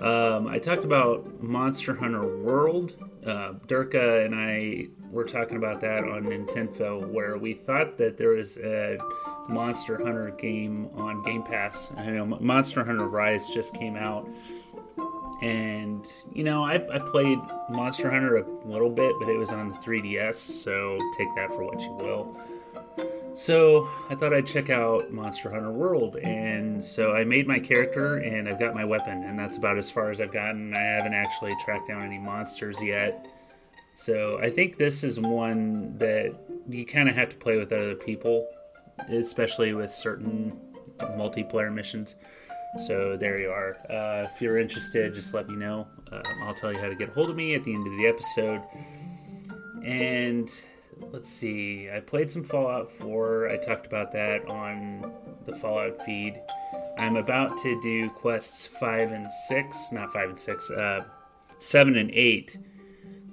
Um, 0.00 0.48
I 0.48 0.58
talked 0.58 0.84
about 0.84 1.42
Monster 1.42 1.94
Hunter 1.94 2.38
World. 2.38 2.94
Uh, 3.24 3.52
Durka 3.66 4.24
and 4.24 4.34
I 4.34 4.88
were 5.10 5.24
talking 5.24 5.58
about 5.58 5.82
that 5.82 6.04
on 6.04 6.24
Nintendo, 6.24 7.06
where 7.06 7.36
we 7.36 7.52
thought 7.52 7.98
that 7.98 8.16
there 8.16 8.30
was 8.30 8.56
a 8.56 8.96
Monster 9.46 9.98
Hunter 9.98 10.30
game 10.30 10.88
on 10.94 11.22
Game 11.22 11.42
Pass. 11.42 11.92
I 11.98 12.06
know 12.06 12.24
Monster 12.24 12.82
Hunter 12.82 13.08
Rise 13.08 13.50
just 13.50 13.74
came 13.74 13.96
out, 13.96 14.26
and 15.42 16.06
you 16.32 16.44
know 16.44 16.64
I, 16.64 16.76
I 16.94 16.98
played 16.98 17.40
Monster 17.68 18.10
Hunter 18.10 18.38
a 18.38 18.46
little 18.64 18.90
bit, 18.90 19.12
but 19.20 19.28
it 19.28 19.36
was 19.36 19.50
on 19.50 19.70
the 19.70 19.76
3DS, 19.78 20.36
so 20.36 20.98
take 21.18 21.28
that 21.36 21.48
for 21.48 21.64
what 21.64 21.78
you 21.80 21.92
will. 21.92 22.34
So 23.34 23.88
I 24.10 24.14
thought 24.14 24.34
I'd 24.34 24.46
check 24.46 24.70
out 24.70 25.12
Monster 25.12 25.50
Hunter 25.50 25.70
World, 25.70 26.16
and 26.16 26.84
so 26.84 27.12
I 27.12 27.24
made 27.24 27.46
my 27.46 27.58
character, 27.58 28.16
and 28.16 28.48
I've 28.48 28.58
got 28.58 28.74
my 28.74 28.84
weapon, 28.84 29.22
and 29.24 29.38
that's 29.38 29.56
about 29.56 29.78
as 29.78 29.90
far 29.90 30.10
as 30.10 30.20
I've 30.20 30.32
gotten. 30.32 30.74
I 30.74 30.80
haven't 30.80 31.14
actually 31.14 31.56
tracked 31.64 31.88
down 31.88 32.02
any 32.02 32.18
monsters 32.18 32.80
yet. 32.82 33.26
So 33.94 34.38
I 34.42 34.50
think 34.50 34.78
this 34.78 35.04
is 35.04 35.18
one 35.18 35.96
that 35.98 36.34
you 36.68 36.86
kind 36.86 37.08
of 37.08 37.14
have 37.14 37.30
to 37.30 37.36
play 37.36 37.56
with 37.56 37.72
other 37.72 37.94
people, 37.94 38.46
especially 39.08 39.72
with 39.74 39.90
certain 39.90 40.58
multiplayer 40.98 41.72
missions. 41.72 42.14
So 42.86 43.16
there 43.16 43.38
you 43.38 43.50
are. 43.50 43.76
Uh, 43.90 44.28
if 44.32 44.40
you're 44.40 44.58
interested, 44.58 45.12
just 45.12 45.34
let 45.34 45.48
me 45.48 45.56
know. 45.56 45.88
Um, 46.12 46.22
I'll 46.44 46.54
tell 46.54 46.72
you 46.72 46.78
how 46.78 46.88
to 46.88 46.94
get 46.94 47.08
a 47.08 47.12
hold 47.12 47.30
of 47.30 47.36
me 47.36 47.54
at 47.54 47.64
the 47.64 47.74
end 47.74 47.86
of 47.86 47.92
the 47.96 48.06
episode. 48.06 48.62
And 49.84 50.48
let's 51.12 51.28
see. 51.28 51.88
I 51.90 52.00
played 52.00 52.30
some 52.30 52.44
Fallout 52.44 52.90
4. 52.90 53.48
I 53.48 53.56
talked 53.56 53.86
about 53.86 54.12
that 54.12 54.46
on 54.46 55.12
the 55.46 55.56
Fallout 55.56 56.04
feed. 56.04 56.40
I'm 56.98 57.16
about 57.16 57.58
to 57.58 57.80
do 57.80 58.10
quests 58.10 58.66
5 58.66 59.12
and 59.12 59.30
6, 59.48 59.92
not 59.92 60.12
5 60.12 60.28
and 60.30 60.40
6, 60.40 60.70
uh, 60.70 61.04
7 61.58 61.96
and 61.96 62.10
8 62.10 62.58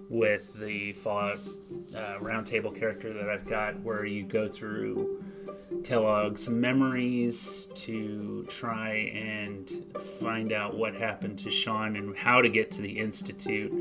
with 0.10 0.54
the 0.60 0.94
Fallout 0.94 1.40
uh, 1.94 2.18
roundtable 2.20 2.78
character 2.78 3.14
that 3.14 3.30
I've 3.30 3.48
got, 3.48 3.80
where 3.82 4.06
you 4.06 4.24
go 4.24 4.48
through 4.48 5.24
Kellogg's 5.84 6.48
memories 6.48 7.68
to 7.76 8.46
try 8.50 8.94
and 9.14 9.70
find 10.20 10.54
out 10.54 10.78
what 10.78 10.94
happened 10.96 11.40
to 11.40 11.52
Sean 11.52 11.96
and 11.96 12.16
how 12.16 12.42
to 12.42 12.50
get 12.50 12.72
to 12.72 12.82
the 12.82 13.00
Institute. 13.00 13.72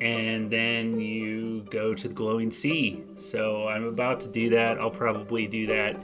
And 0.00 0.50
then 0.50 1.00
you 1.00 1.66
go 1.70 1.94
to 1.94 2.08
the 2.08 2.14
Glowing 2.14 2.50
Sea. 2.50 3.02
So 3.16 3.66
I'm 3.66 3.84
about 3.84 4.20
to 4.20 4.28
do 4.28 4.50
that. 4.50 4.78
I'll 4.78 4.90
probably 4.90 5.46
do 5.46 5.66
that 5.66 5.96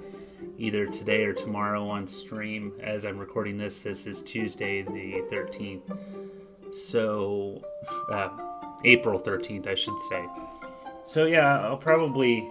either 0.59 0.87
today 0.87 1.25
or 1.25 1.33
tomorrow 1.33 1.89
on 1.89 2.07
stream. 2.07 2.73
As 2.81 3.05
I'm 3.05 3.19
recording 3.19 3.57
this, 3.57 3.81
this 3.81 4.07
is 4.07 4.23
Tuesday, 4.23 4.83
the 4.83 5.25
13th. 5.33 5.97
So, 6.75 7.63
uh, 8.11 8.31
April 8.85 9.21
13th, 9.21 9.69
I 9.69 9.75
should 9.75 9.99
say. 10.09 10.27
So, 11.07 11.27
yeah, 11.27 11.61
I'll 11.61 11.77
probably 11.77 12.51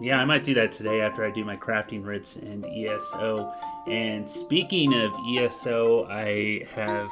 yeah, 0.00 0.18
I 0.18 0.24
might 0.24 0.44
do 0.44 0.54
that 0.54 0.72
today 0.72 1.00
after 1.00 1.24
I 1.24 1.30
do 1.30 1.44
my 1.44 1.56
crafting 1.56 2.04
writs 2.04 2.36
and 2.36 2.64
ESO. 2.64 3.52
And 3.86 4.28
speaking 4.28 4.94
of 4.94 5.12
ESO, 5.28 6.06
I 6.08 6.66
have 6.74 7.10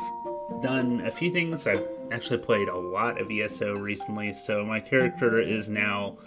done 0.62 1.03
a 1.07 1.11
few 1.11 1.33
things. 1.33 1.67
I've 1.67 1.87
actually 2.12 2.38
played 2.38 2.69
a 2.69 2.76
lot 2.76 3.21
of 3.21 3.31
ESO 3.31 3.75
recently, 3.76 4.35
so 4.35 4.64
my 4.64 4.81
character 4.81 5.40
is 5.40 5.69
now 5.69 6.19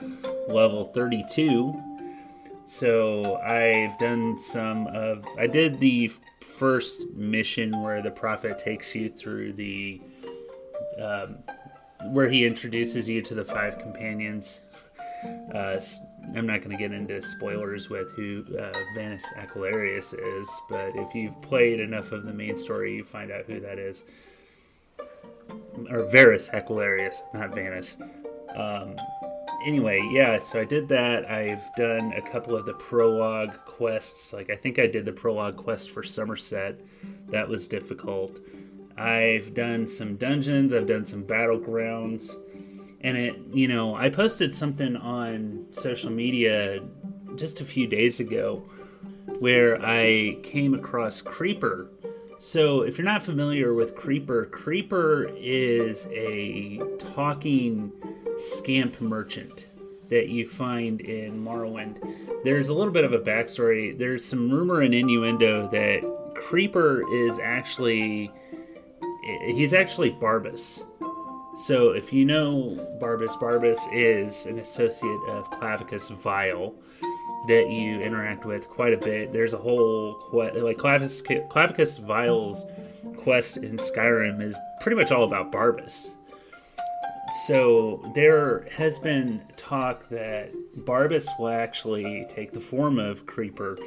level 0.47 0.85
32. 0.85 1.73
So 2.65 3.37
I've 3.37 3.97
done 3.99 4.39
some 4.39 4.87
of. 4.87 5.25
I 5.37 5.47
did 5.47 5.79
the 5.79 6.11
first 6.41 7.07
mission 7.13 7.81
where 7.83 8.01
the 8.01 8.11
prophet 8.11 8.57
takes 8.57 8.95
you 8.95 9.09
through 9.09 9.53
the. 9.53 10.01
Um, 10.99 11.37
where 12.11 12.29
he 12.29 12.45
introduces 12.45 13.09
you 13.09 13.21
to 13.21 13.33
the 13.33 13.45
five 13.45 13.79
companions. 13.79 14.59
Uh, 15.53 15.79
I'm 16.35 16.45
not 16.45 16.59
going 16.59 16.71
to 16.71 16.77
get 16.77 16.91
into 16.91 17.21
spoilers 17.21 17.89
with 17.89 18.11
who 18.11 18.45
uh, 18.59 18.71
Vanus 18.93 19.23
Aquilarius 19.37 20.13
is, 20.13 20.49
but 20.69 20.95
if 20.95 21.15
you've 21.15 21.39
played 21.41 21.79
enough 21.79 22.11
of 22.11 22.25
the 22.25 22.33
main 22.33 22.57
story, 22.57 22.95
you 22.95 23.03
find 23.03 23.31
out 23.31 23.45
who 23.45 23.59
that 23.61 23.79
is. 23.79 24.03
Or 25.89 26.09
Varus 26.09 26.49
Aquilarius, 26.49 27.21
not 27.33 27.53
Vanus. 27.53 27.97
Um, 28.55 28.95
anyway, 29.65 30.01
yeah, 30.11 30.39
so 30.39 30.59
I 30.61 30.65
did 30.65 30.87
that. 30.89 31.29
I've 31.29 31.63
done 31.75 32.13
a 32.13 32.21
couple 32.21 32.55
of 32.55 32.65
the 32.65 32.73
prologue 32.73 33.53
quests. 33.65 34.33
Like, 34.33 34.49
I 34.49 34.55
think 34.55 34.79
I 34.79 34.87
did 34.87 35.05
the 35.05 35.11
prologue 35.11 35.57
quest 35.57 35.91
for 35.91 36.03
Somerset. 36.03 36.79
That 37.29 37.47
was 37.47 37.67
difficult. 37.67 38.39
I've 38.97 39.53
done 39.53 39.87
some 39.87 40.15
dungeons, 40.15 40.73
I've 40.73 40.87
done 40.87 41.03
some 41.03 41.23
battlegrounds 41.23 42.33
and 43.05 43.17
it 43.17 43.35
you 43.53 43.67
know 43.67 43.95
i 43.95 44.09
posted 44.09 44.53
something 44.53 44.95
on 44.97 45.65
social 45.71 46.09
media 46.09 46.79
just 47.35 47.61
a 47.61 47.65
few 47.65 47.87
days 47.87 48.19
ago 48.19 48.67
where 49.39 49.79
i 49.85 50.35
came 50.41 50.73
across 50.73 51.21
creeper 51.21 51.87
so 52.39 52.81
if 52.81 52.97
you're 52.97 53.05
not 53.05 53.23
familiar 53.23 53.73
with 53.73 53.95
creeper 53.95 54.45
creeper 54.45 55.29
is 55.37 56.05
a 56.11 56.79
talking 57.13 57.91
scamp 58.37 58.99
merchant 59.01 59.67
that 60.09 60.29
you 60.29 60.47
find 60.47 61.01
in 61.01 61.43
morrowind. 61.43 61.97
There's 62.43 62.69
a 62.69 62.73
little 62.73 62.93
bit 62.93 63.03
of 63.03 63.13
a 63.13 63.19
backstory. 63.19 63.97
There's 63.97 64.23
some 64.23 64.51
rumor 64.51 64.81
and 64.81 64.93
innuendo 64.93 65.67
that 65.69 66.35
creeper 66.35 67.03
is 67.11 67.39
actually 67.39 68.31
he's 69.47 69.73
actually 69.73 70.11
barbas. 70.11 70.83
So, 71.57 71.91
if 71.91 72.11
you 72.11 72.25
know 72.25 72.75
Barbas, 73.01 73.39
Barbas 73.39 73.77
is 73.93 74.45
an 74.45 74.59
associate 74.59 75.21
of 75.29 75.49
Clavicus 75.51 76.13
Vile 76.13 76.75
that 77.47 77.69
you 77.69 78.01
interact 78.01 78.45
with 78.45 78.67
quite 78.67 78.93
a 78.93 78.97
bit. 78.97 79.31
There's 79.31 79.53
a 79.53 79.57
whole 79.57 80.13
quest, 80.29 80.55
like 80.55 80.77
Clavicus, 80.77 81.21
Clavicus 81.49 81.99
Vile's 81.99 82.65
quest 83.17 83.57
in 83.57 83.77
Skyrim 83.77 84.41
is 84.41 84.57
pretty 84.81 84.95
much 84.95 85.11
all 85.11 85.23
about 85.23 85.51
Barbas. 85.51 86.11
So 87.47 88.11
there 88.13 88.67
has 88.71 88.99
been 88.99 89.41
talk 89.57 90.07
that 90.09 90.51
Barbas 90.77 91.27
will 91.39 91.49
actually 91.49 92.25
take 92.29 92.53
the 92.53 92.59
form 92.59 92.99
of 92.99 93.25
Creeper 93.25 93.77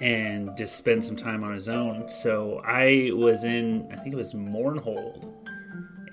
and 0.00 0.56
just 0.56 0.76
spend 0.76 1.04
some 1.04 1.16
time 1.16 1.44
on 1.44 1.54
his 1.54 1.68
own. 1.68 2.08
So 2.08 2.60
I 2.64 3.10
was 3.14 3.44
in, 3.44 3.88
I 3.92 3.96
think 3.96 4.12
it 4.12 4.16
was 4.16 4.34
Mournhold 4.34 5.24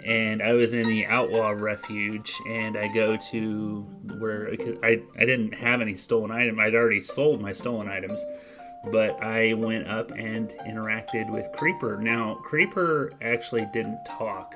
and 0.05 0.41
I 0.41 0.53
was 0.53 0.73
in 0.73 0.87
the 0.87 1.05
outlaw 1.05 1.49
refuge, 1.49 2.33
and 2.47 2.77
I 2.77 2.87
go 2.87 3.17
to 3.31 3.81
where 4.19 4.49
because 4.51 4.77
I 4.83 5.01
I 5.17 5.25
didn't 5.25 5.53
have 5.53 5.81
any 5.81 5.95
stolen 5.95 6.31
item. 6.31 6.59
I'd 6.59 6.75
already 6.75 7.01
sold 7.01 7.41
my 7.41 7.53
stolen 7.53 7.87
items, 7.87 8.23
but 8.91 9.21
I 9.21 9.53
went 9.53 9.87
up 9.87 10.11
and 10.11 10.49
interacted 10.67 11.29
with 11.29 11.51
Creeper. 11.53 11.97
Now 11.97 12.35
Creeper 12.43 13.13
actually 13.21 13.67
didn't 13.73 14.03
talk, 14.05 14.55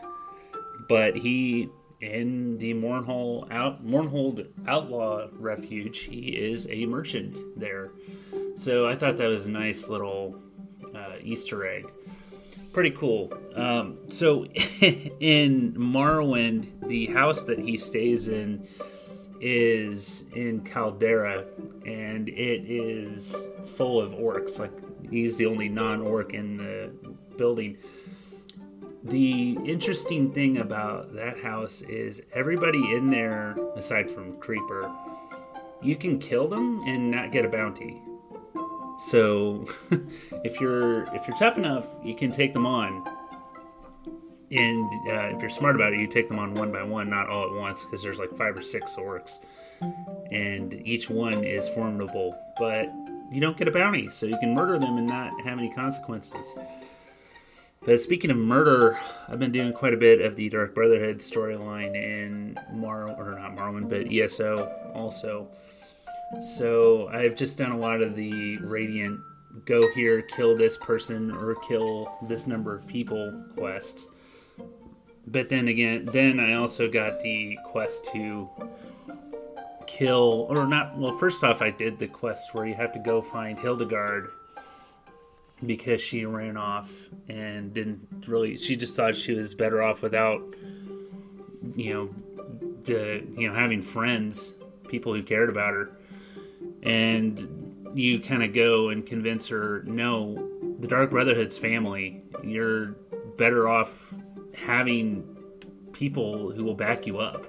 but 0.88 1.16
he 1.16 1.70
in 2.02 2.58
the 2.58 2.74
Mournhold 2.74 3.52
out 3.52 3.86
Mournhold 3.86 4.48
outlaw 4.68 5.28
refuge, 5.34 6.00
he 6.00 6.30
is 6.30 6.68
a 6.70 6.86
merchant 6.86 7.38
there. 7.58 7.92
So 8.58 8.88
I 8.88 8.96
thought 8.96 9.18
that 9.18 9.28
was 9.28 9.48
a 9.48 9.52
nice 9.52 9.88
little 9.88 10.40
uh, 10.94 11.16
Easter 11.22 11.68
egg 11.68 11.86
pretty 12.76 12.92
cool. 12.92 13.32
Um, 13.56 14.00
so 14.10 14.44
in 14.82 15.74
Morrowind, 15.78 16.90
the 16.90 17.06
house 17.06 17.44
that 17.44 17.58
he 17.58 17.78
stays 17.78 18.28
in 18.28 18.68
is 19.40 20.26
in 20.36 20.60
Caldera, 20.60 21.46
and 21.86 22.28
it 22.28 22.70
is 22.70 23.48
full 23.66 24.02
of 24.02 24.12
orcs. 24.12 24.60
Like 24.60 24.74
he's 25.10 25.38
the 25.38 25.46
only 25.46 25.70
non-orc 25.70 26.34
in 26.34 26.58
the 26.58 26.92
building. 27.38 27.78
The 29.06 29.58
interesting 29.64 30.34
thing 30.34 30.58
about 30.58 31.16
that 31.16 31.40
house 31.40 31.82
is 31.82 32.24
everybody 32.34 32.94
in 32.94 33.10
there, 33.10 33.56
aside 33.78 34.12
from 34.12 34.36
Creeper, 34.40 34.94
you 35.82 35.96
can 35.96 36.20
kill 36.20 36.50
them 36.50 36.84
and 36.86 37.10
not 37.10 37.32
get 37.32 37.46
a 37.46 37.50
bounty. 37.50 38.02
So 39.00 39.66
if 40.44 40.60
you're 40.60 41.04
if 41.16 41.28
you're 41.28 41.38
tough 41.38 41.58
enough, 41.58 41.88
you 42.04 42.16
can 42.16 42.32
take 42.32 42.54
them 42.54 42.66
on. 42.66 43.08
And 44.52 44.86
uh, 45.10 45.36
if 45.36 45.42
you're 45.42 45.50
smart 45.50 45.76
about 45.76 45.94
it, 45.94 46.00
you 46.00 46.08
take 46.08 46.30
them 46.30 46.40
on 46.40 46.54
one 46.54 46.72
by 46.72 46.84
one, 46.84 47.10
not 47.10 47.30
all 47.30 47.46
at 47.46 47.60
once, 47.60 47.84
because 47.84 48.04
there's 48.04 48.20
like 48.20 48.36
five 48.38 48.56
or 48.56 48.62
six 48.62 48.96
orcs, 48.96 49.40
and 50.32 50.74
each 50.88 51.10
one 51.10 51.44
is 51.44 51.68
formidable. 51.70 52.38
But 52.58 52.86
you 53.32 53.42
don't 53.42 53.58
get 53.58 53.68
a 53.68 53.72
bounty, 53.72 54.10
so 54.12 54.28
you 54.28 54.38
can 54.40 54.54
murder 54.54 54.78
them 54.78 54.98
and 54.98 55.08
not 55.08 55.42
have 55.42 55.58
any 55.58 55.72
consequences. 55.74 56.46
But 57.86 58.00
speaking 58.00 58.32
of 58.32 58.38
murder, 58.38 59.00
I've 59.28 59.40
been 59.40 59.52
doing 59.52 59.74
quite 59.74 59.94
a 59.94 59.98
bit 59.98 60.22
of 60.22 60.36
the 60.36 60.50
Dark 60.50 60.74
Brotherhood 60.74 61.20
storyline 61.20 61.96
in 61.96 62.58
Mar 62.74 63.10
or 63.10 63.38
not 63.40 63.56
Morrowind, 63.56 63.90
but 63.90 64.12
ESO 64.12 64.92
also. 64.94 65.48
So 66.58 67.08
I've 67.10 67.36
just 67.36 67.58
done 67.58 67.72
a 67.72 67.78
lot 67.78 68.02
of 68.02 68.16
the 68.16 68.58
Radiant 68.58 69.20
go 69.66 69.90
here, 69.94 70.22
kill 70.22 70.58
this 70.58 70.78
person, 70.78 71.32
or 71.32 71.56
kill 71.68 72.18
this 72.28 72.48
number 72.48 72.76
of 72.76 72.86
people 72.88 73.44
quests. 73.56 74.10
But 75.28 75.50
then 75.50 75.68
again, 75.70 76.10
then 76.12 76.40
I 76.40 76.54
also 76.54 76.90
got 76.90 77.20
the 77.22 77.58
quest 77.66 78.06
to 78.14 78.50
kill, 79.88 80.48
or 80.50 80.68
not. 80.68 80.98
Well, 80.98 81.18
first 81.18 81.44
off, 81.44 81.62
I 81.62 81.72
did 81.72 81.98
the 81.98 82.08
quest 82.08 82.54
where 82.54 82.66
you 82.66 82.76
have 82.76 82.94
to 82.94 83.00
go 83.00 83.22
find 83.22 83.58
Hildegard 83.58 84.30
because 85.66 86.02
she 86.02 86.26
ran 86.26 86.58
off 86.58 86.92
and 87.30 87.74
didn't 87.74 88.08
really. 88.28 88.58
She 88.58 88.76
just 88.76 88.96
thought 88.96 89.16
she 89.16 89.34
was 89.34 89.54
better 89.54 89.82
off 89.82 90.02
without, 90.02 90.42
you 91.76 91.94
know, 91.94 92.10
the 92.84 93.24
you 93.38 93.48
know 93.48 93.56
having 93.56 93.82
friends, 93.82 94.54
people 94.88 95.14
who 95.14 95.24
cared 95.24 95.50
about 95.50 95.74
her, 95.74 95.92
and 96.86 97.92
you 97.94 98.20
kind 98.20 98.44
of 98.44 98.54
go 98.54 98.90
and 98.90 99.06
convince 99.06 99.48
her, 99.48 99.84
no, 99.86 100.50
the 100.80 100.88
Dark 100.88 101.10
Brotherhood's 101.10 101.58
family. 101.58 102.22
You're 102.44 102.96
better 103.38 103.68
off 103.68 104.14
having 104.54 105.26
people 105.94 106.52
who 106.52 106.64
will 106.64 106.76
back 106.76 107.08
you 107.08 107.20
up. 107.20 107.48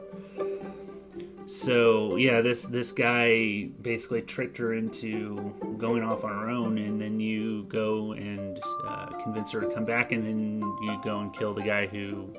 So 1.49 2.17
yeah, 2.17 2.41
this 2.41 2.65
this 2.65 2.91
guy 2.91 3.69
basically 3.81 4.23
tricked 4.23 4.57
her 4.59 4.75
into 4.75 5.55
going 5.79 6.03
off 6.03 6.25
on 6.25 6.31
her 6.31 6.51
own, 6.51 6.79
and 6.79 7.01
then 7.01 7.21
you 7.21 7.65
go 7.65 8.13
and 8.13 8.59
uh, 8.85 9.07
convince 9.23 9.53
her 9.53 9.61
to 9.61 9.69
come 9.73 9.85
back, 9.85 10.11
and 10.11 10.25
then 10.25 10.61
you 10.83 11.01
go 11.05 11.21
and 11.21 11.33
kill 11.33 11.55
the 11.55 11.63
guy 11.63 11.87
who 11.87 12.35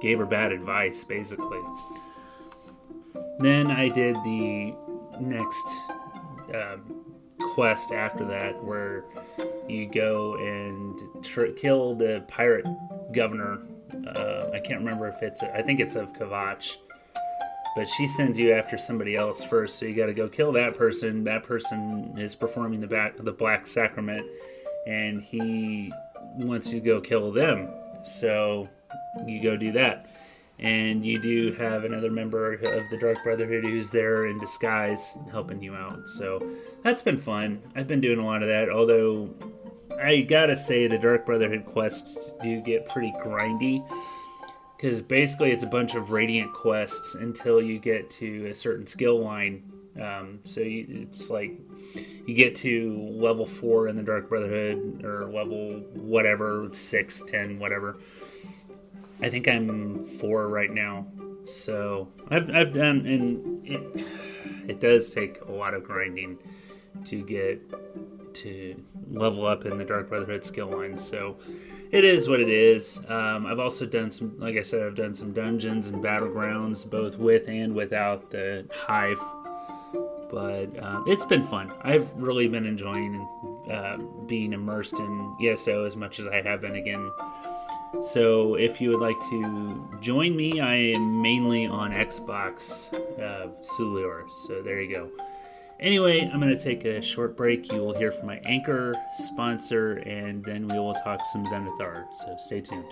gave 0.00 0.18
her 0.18 0.24
bad 0.24 0.52
advice, 0.52 1.04
basically. 1.04 1.60
Then 3.40 3.70
I 3.70 3.88
did 3.88 4.14
the 4.16 4.74
next 5.20 5.66
uh, 6.52 6.76
quest 7.54 7.92
after 7.92 8.24
that, 8.26 8.62
where 8.62 9.04
you 9.68 9.86
go 9.86 10.34
and 10.36 11.24
tr- 11.24 11.52
kill 11.56 11.94
the 11.94 12.24
pirate 12.28 12.66
governor. 13.12 13.60
Uh, 14.06 14.50
I 14.52 14.60
can't 14.60 14.80
remember 14.80 15.08
if 15.08 15.22
it's 15.22 15.42
I 15.42 15.62
think 15.62 15.78
it's 15.78 15.94
of 15.94 16.12
Kvatch 16.14 16.76
but 17.74 17.88
she 17.88 18.06
sends 18.06 18.38
you 18.38 18.52
after 18.52 18.78
somebody 18.78 19.16
else 19.16 19.42
first 19.44 19.78
so 19.78 19.84
you 19.84 19.94
got 19.94 20.06
to 20.06 20.14
go 20.14 20.28
kill 20.28 20.52
that 20.52 20.76
person 20.76 21.24
that 21.24 21.42
person 21.42 22.14
is 22.16 22.34
performing 22.34 22.80
the 22.80 22.86
back 22.86 23.14
the 23.18 23.32
black 23.32 23.66
sacrament 23.66 24.24
and 24.86 25.22
he 25.22 25.92
wants 26.36 26.68
you 26.68 26.80
to 26.80 26.86
go 26.86 27.00
kill 27.00 27.32
them 27.32 27.68
so 28.04 28.68
you 29.26 29.42
go 29.42 29.56
do 29.56 29.72
that 29.72 30.06
and 30.58 31.04
you 31.04 31.20
do 31.20 31.52
have 31.52 31.84
another 31.84 32.10
member 32.10 32.54
of 32.54 32.90
the 32.90 32.96
dark 32.96 33.22
brotherhood 33.24 33.64
who's 33.64 33.90
there 33.90 34.26
in 34.26 34.38
disguise 34.38 35.16
helping 35.30 35.62
you 35.62 35.74
out 35.74 36.08
so 36.08 36.46
that's 36.82 37.02
been 37.02 37.20
fun 37.20 37.60
i've 37.74 37.88
been 37.88 38.00
doing 38.00 38.18
a 38.18 38.24
lot 38.24 38.42
of 38.42 38.48
that 38.48 38.68
although 38.68 39.28
i 40.02 40.20
gotta 40.20 40.56
say 40.56 40.86
the 40.86 40.98
dark 40.98 41.26
brotherhood 41.26 41.64
quests 41.64 42.34
do 42.42 42.60
get 42.60 42.88
pretty 42.88 43.12
grindy 43.22 43.84
because 44.84 45.00
basically 45.00 45.50
it's 45.50 45.62
a 45.62 45.66
bunch 45.66 45.94
of 45.94 46.10
radiant 46.10 46.52
quests 46.52 47.14
until 47.14 47.62
you 47.62 47.78
get 47.78 48.10
to 48.10 48.46
a 48.50 48.54
certain 48.54 48.86
skill 48.86 49.18
line. 49.18 49.62
Um, 49.98 50.40
so 50.44 50.60
you, 50.60 50.86
it's 51.08 51.30
like 51.30 51.58
you 52.26 52.34
get 52.34 52.54
to 52.56 53.10
level 53.14 53.46
four 53.46 53.88
in 53.88 53.96
the 53.96 54.02
Dark 54.02 54.28
Brotherhood 54.28 55.02
or 55.02 55.24
level 55.24 55.82
whatever 55.94 56.68
six, 56.74 57.22
ten, 57.26 57.58
whatever. 57.58 57.96
I 59.20 59.28
think 59.30 59.48
I'm 59.48 60.06
four 60.18 60.48
right 60.48 60.70
now. 60.70 61.06
So 61.46 62.08
I've 62.28 62.50
I've 62.50 62.72
done 62.72 63.06
and 63.06 63.66
it 63.66 64.06
it 64.68 64.80
does 64.80 65.10
take 65.10 65.40
a 65.42 65.52
lot 65.52 65.74
of 65.74 65.84
grinding 65.84 66.38
to 67.06 67.22
get 67.24 67.60
to 68.34 68.82
level 69.10 69.46
up 69.46 69.64
in 69.64 69.78
the 69.78 69.84
Dark 69.84 70.08
Brotherhood 70.08 70.44
skill 70.44 70.68
line. 70.68 70.98
So 70.98 71.36
it 71.90 72.04
is 72.04 72.28
what 72.28 72.40
it 72.40 72.48
is. 72.48 72.98
Um, 73.08 73.46
I've 73.46 73.60
also 73.60 73.86
done 73.86 74.10
some, 74.10 74.38
like 74.38 74.56
I 74.56 74.62
said, 74.62 74.82
I've 74.82 74.96
done 74.96 75.14
some 75.14 75.32
dungeons 75.32 75.88
and 75.88 76.02
battlegrounds, 76.02 76.88
both 76.88 77.16
with 77.16 77.48
and 77.48 77.74
without 77.74 78.30
the 78.30 78.66
hive. 78.72 79.20
But 80.30 80.76
uh, 80.82 81.04
it's 81.06 81.24
been 81.24 81.44
fun. 81.44 81.72
I've 81.82 82.10
really 82.14 82.48
been 82.48 82.66
enjoying 82.66 83.24
uh, 83.70 83.98
being 84.26 84.52
immersed 84.52 84.94
in 84.94 85.36
ESO 85.40 85.84
as 85.84 85.96
much 85.96 86.18
as 86.18 86.26
I 86.26 86.42
have 86.42 86.60
been 86.60 86.74
again. 86.74 87.12
So 88.02 88.54
if 88.54 88.80
you 88.80 88.90
would 88.90 89.00
like 89.00 89.18
to 89.30 89.98
join 90.00 90.36
me, 90.36 90.60
I 90.60 90.74
am 90.74 91.22
mainly 91.22 91.66
on 91.66 91.90
Xbox 91.90 92.92
uh, 93.18 93.48
Sulior. 93.76 94.24
So 94.46 94.62
there 94.62 94.80
you 94.80 94.94
go. 94.94 95.10
Anyway, 95.80 96.20
I'm 96.20 96.40
going 96.40 96.56
to 96.56 96.62
take 96.62 96.84
a 96.84 97.02
short 97.02 97.36
break. 97.36 97.70
You 97.72 97.78
will 97.78 97.96
hear 97.98 98.12
from 98.12 98.26
my 98.26 98.40
anchor 98.44 98.94
sponsor, 99.14 99.94
and 100.06 100.44
then 100.44 100.68
we 100.68 100.78
will 100.78 100.94
talk 100.94 101.20
some 101.32 101.44
Zenithar. 101.46 102.06
So 102.16 102.36
stay 102.38 102.60
tuned. 102.60 102.84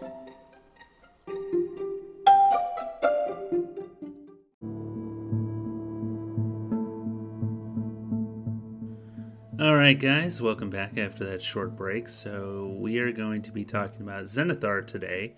All 9.60 9.76
right, 9.76 9.98
guys, 10.00 10.40
welcome 10.40 10.70
back 10.70 10.96
after 10.96 11.26
that 11.26 11.42
short 11.42 11.76
break. 11.76 12.08
So, 12.08 12.74
we 12.80 13.00
are 13.00 13.12
going 13.12 13.42
to 13.42 13.52
be 13.52 13.66
talking 13.66 14.00
about 14.00 14.24
Zenithar 14.24 14.86
today. 14.86 15.34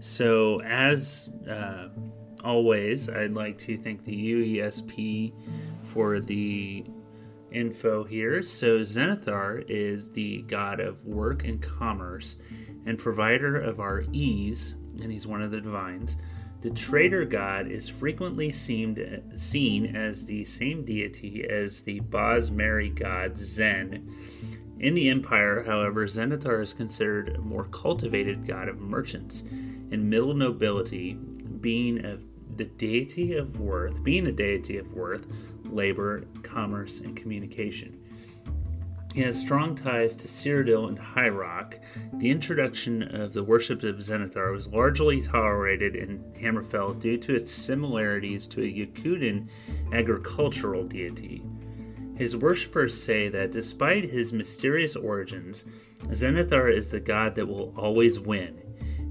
So, 0.00 0.60
as 0.62 1.30
uh, 1.48 1.86
always, 2.42 3.08
I'd 3.08 3.30
like 3.30 3.58
to 3.58 3.78
thank 3.78 4.04
the 4.04 4.12
UESP 4.12 5.32
for 5.84 6.18
the 6.18 6.84
info 7.52 8.02
here. 8.02 8.42
So, 8.42 8.80
Zenithar 8.80 9.64
is 9.68 10.10
the 10.10 10.42
god 10.42 10.80
of 10.80 11.04
work 11.04 11.44
and 11.44 11.62
commerce 11.62 12.34
and 12.86 12.98
provider 12.98 13.56
of 13.56 13.78
our 13.78 14.02
ease, 14.12 14.74
and 15.00 15.12
he's 15.12 15.28
one 15.28 15.42
of 15.42 15.52
the 15.52 15.60
divines. 15.60 16.16
The 16.64 16.70
trader 16.70 17.26
god 17.26 17.70
is 17.70 17.90
frequently 17.90 18.50
seemed, 18.50 18.98
seen 19.34 19.94
as 19.94 20.24
the 20.24 20.46
same 20.46 20.82
deity 20.82 21.46
as 21.46 21.82
the 21.82 22.00
Bosmeri 22.00 22.88
god 22.88 23.36
Zen. 23.36 24.10
In 24.80 24.94
the 24.94 25.10
Empire, 25.10 25.64
however, 25.64 26.06
Zenithar 26.06 26.62
is 26.62 26.72
considered 26.72 27.36
a 27.36 27.42
more 27.42 27.64
cultivated 27.64 28.46
god 28.46 28.70
of 28.70 28.80
merchants 28.80 29.42
and 29.42 30.08
middle 30.08 30.32
nobility, 30.32 31.12
being 31.12 32.02
of 32.02 32.22
the 32.56 32.64
deity 32.64 33.34
of 33.34 33.60
worth, 33.60 34.02
being 34.02 34.26
a 34.26 34.32
deity 34.32 34.78
of 34.78 34.90
worth, 34.94 35.26
labor, 35.64 36.24
commerce, 36.42 36.98
and 37.00 37.14
communication. 37.14 38.00
He 39.14 39.20
has 39.20 39.38
strong 39.38 39.76
ties 39.76 40.16
to 40.16 40.26
Cyrodiil 40.26 40.88
and 40.88 40.98
High 40.98 41.28
Rock. 41.28 41.78
The 42.14 42.30
introduction 42.30 43.00
of 43.14 43.32
the 43.32 43.44
worship 43.44 43.84
of 43.84 43.98
Zenithar 44.02 44.50
was 44.50 44.66
largely 44.66 45.22
tolerated 45.22 45.94
in 45.94 46.18
Hammerfell 46.36 46.98
due 46.98 47.16
to 47.18 47.36
its 47.36 47.52
similarities 47.52 48.48
to 48.48 48.62
a 48.62 48.64
Yokudan 48.64 49.48
agricultural 49.92 50.82
deity. 50.88 51.44
His 52.16 52.36
worshippers 52.36 53.00
say 53.00 53.28
that 53.28 53.52
despite 53.52 54.10
his 54.10 54.32
mysterious 54.32 54.96
origins, 54.96 55.64
Zenithar 56.08 56.76
is 56.76 56.90
the 56.90 56.98
god 56.98 57.36
that 57.36 57.46
will 57.46 57.72
always 57.76 58.18
win, 58.18 58.64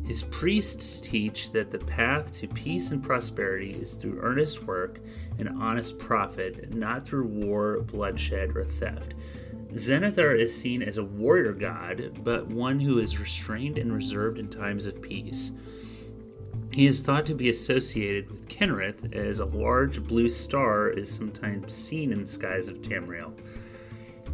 his 0.05 0.23
priests 0.23 0.99
teach 0.99 1.53
that 1.53 1.71
the 1.71 1.79
path 1.79 2.33
to 2.33 2.47
peace 2.49 2.91
and 2.91 3.01
prosperity 3.01 3.71
is 3.71 3.93
through 3.93 4.19
earnest 4.19 4.63
work 4.63 4.99
and 5.39 5.47
honest 5.47 5.97
profit, 5.97 6.73
not 6.73 7.07
through 7.07 7.27
war, 7.27 7.79
bloodshed, 7.79 8.55
or 8.55 8.65
theft. 8.65 9.13
Zenithar 9.75 10.39
is 10.39 10.55
seen 10.55 10.83
as 10.83 10.97
a 10.97 11.03
warrior 11.03 11.53
god, 11.53 12.19
but 12.23 12.47
one 12.47 12.79
who 12.79 12.99
is 12.99 13.19
restrained 13.19 13.77
and 13.77 13.93
reserved 13.93 14.37
in 14.37 14.47
times 14.47 14.85
of 14.85 15.01
peace. 15.01 15.51
He 16.71 16.85
is 16.85 17.01
thought 17.01 17.25
to 17.27 17.35
be 17.35 17.49
associated 17.49 18.29
with 18.29 18.47
Kynareth, 18.47 19.13
as 19.13 19.39
a 19.39 19.45
large 19.45 20.03
blue 20.03 20.29
star 20.29 20.89
is 20.89 21.11
sometimes 21.11 21.73
seen 21.73 22.11
in 22.11 22.21
the 22.21 22.27
skies 22.27 22.67
of 22.67 22.81
Tamriel. 22.81 23.33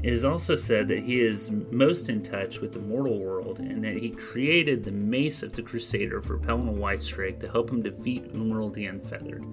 It 0.02 0.13
is 0.13 0.23
also 0.23 0.56
said 0.56 0.88
that 0.88 1.04
he 1.04 1.19
is 1.19 1.52
most 1.52 2.08
in 2.08 2.23
touch 2.23 2.62
with 2.62 2.71
the 2.71 2.80
mortal 2.80 3.19
world 3.19 3.60
and 3.60 3.84
that 3.84 3.97
he 3.97 4.12
created 4.12 4.84
the 4.84 4.91
Mace 4.91 5.43
of 5.43 5.52
the 5.52 5.62
Crusader 5.62 6.21
for 6.21 6.38
Pelinal 6.38 6.78
Whitestrake 6.78 7.39
to 7.41 7.52
help 7.52 7.69
him 7.69 7.82
defeat 7.82 8.34
Umaril 8.34 8.73
the 8.73 8.86
Unfeathered. 8.86 9.45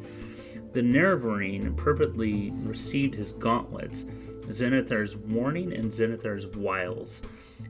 The 0.73 0.83
Nerevarine 0.83 1.75
purportedly 1.75 2.53
received 2.69 3.15
his 3.15 3.33
gauntlets, 3.33 4.07
Zenithar's 4.49 5.17
warning 5.17 5.73
and 5.73 5.91
Zenithar's 5.91 6.47
wiles. 6.47 7.23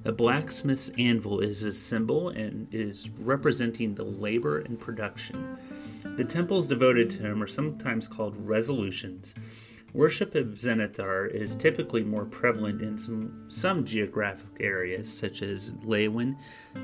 A 0.05 0.12
blacksmith's 0.12 0.91
anvil 0.99 1.41
is 1.41 1.61
his 1.61 1.81
symbol 1.81 2.31
and 2.31 2.67
is 2.73 3.09
representing 3.19 3.95
the 3.95 4.05
labor 4.05 4.59
and 4.59 4.79
production. 4.79 5.57
The 6.17 6.25
temples 6.25 6.67
devoted 6.67 7.11
to 7.11 7.23
him 7.23 7.43
are 7.43 7.47
sometimes 7.47 8.09
called 8.09 8.35
resolutions 8.37 9.35
Worship 9.97 10.35
of 10.35 10.49
Zenithar 10.59 11.31
is 11.31 11.57
typically 11.57 12.03
more 12.03 12.27
prevalent 12.27 12.83
in 12.83 12.99
some, 12.99 13.47
some 13.49 13.83
geographic 13.83 14.49
areas, 14.61 15.11
such 15.11 15.41
as 15.41 15.73
Leyawiin, 15.73 16.37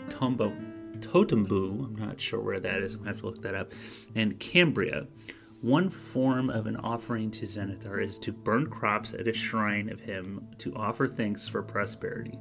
Tombo, 0.09 0.57
Totambu, 1.01 1.85
I'm 1.85 1.97
not 1.97 2.19
sure 2.19 2.41
where 2.41 2.59
that 2.59 2.81
is, 2.81 2.95
I'm 2.95 3.03
to 3.03 3.09
have 3.09 3.21
to 3.21 3.27
look 3.27 3.43
that 3.43 3.55
up, 3.55 3.73
and 4.15 4.41
Kambria. 4.41 5.09
One 5.63 5.91
form 5.91 6.51
of 6.51 6.67
an 6.67 6.77
offering 6.79 7.31
to 7.31 7.47
Zenithar 7.47 8.05
is 8.05 8.19
to 8.19 8.33
burn 8.33 8.69
crops 8.69 9.15
at 9.15 9.29
a 9.29 9.33
shrine 9.33 9.89
of 9.91 10.01
him 10.01 10.49
to 10.59 10.75
offer 10.75 11.07
thanks 11.07 11.47
for 11.47 11.63
prosperity. 11.63 12.37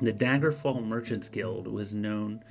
The 0.00 0.14
Daggerfall 0.14 0.82
Merchants 0.82 1.28
Guild 1.28 1.66
was 1.66 1.94
known 1.94 2.42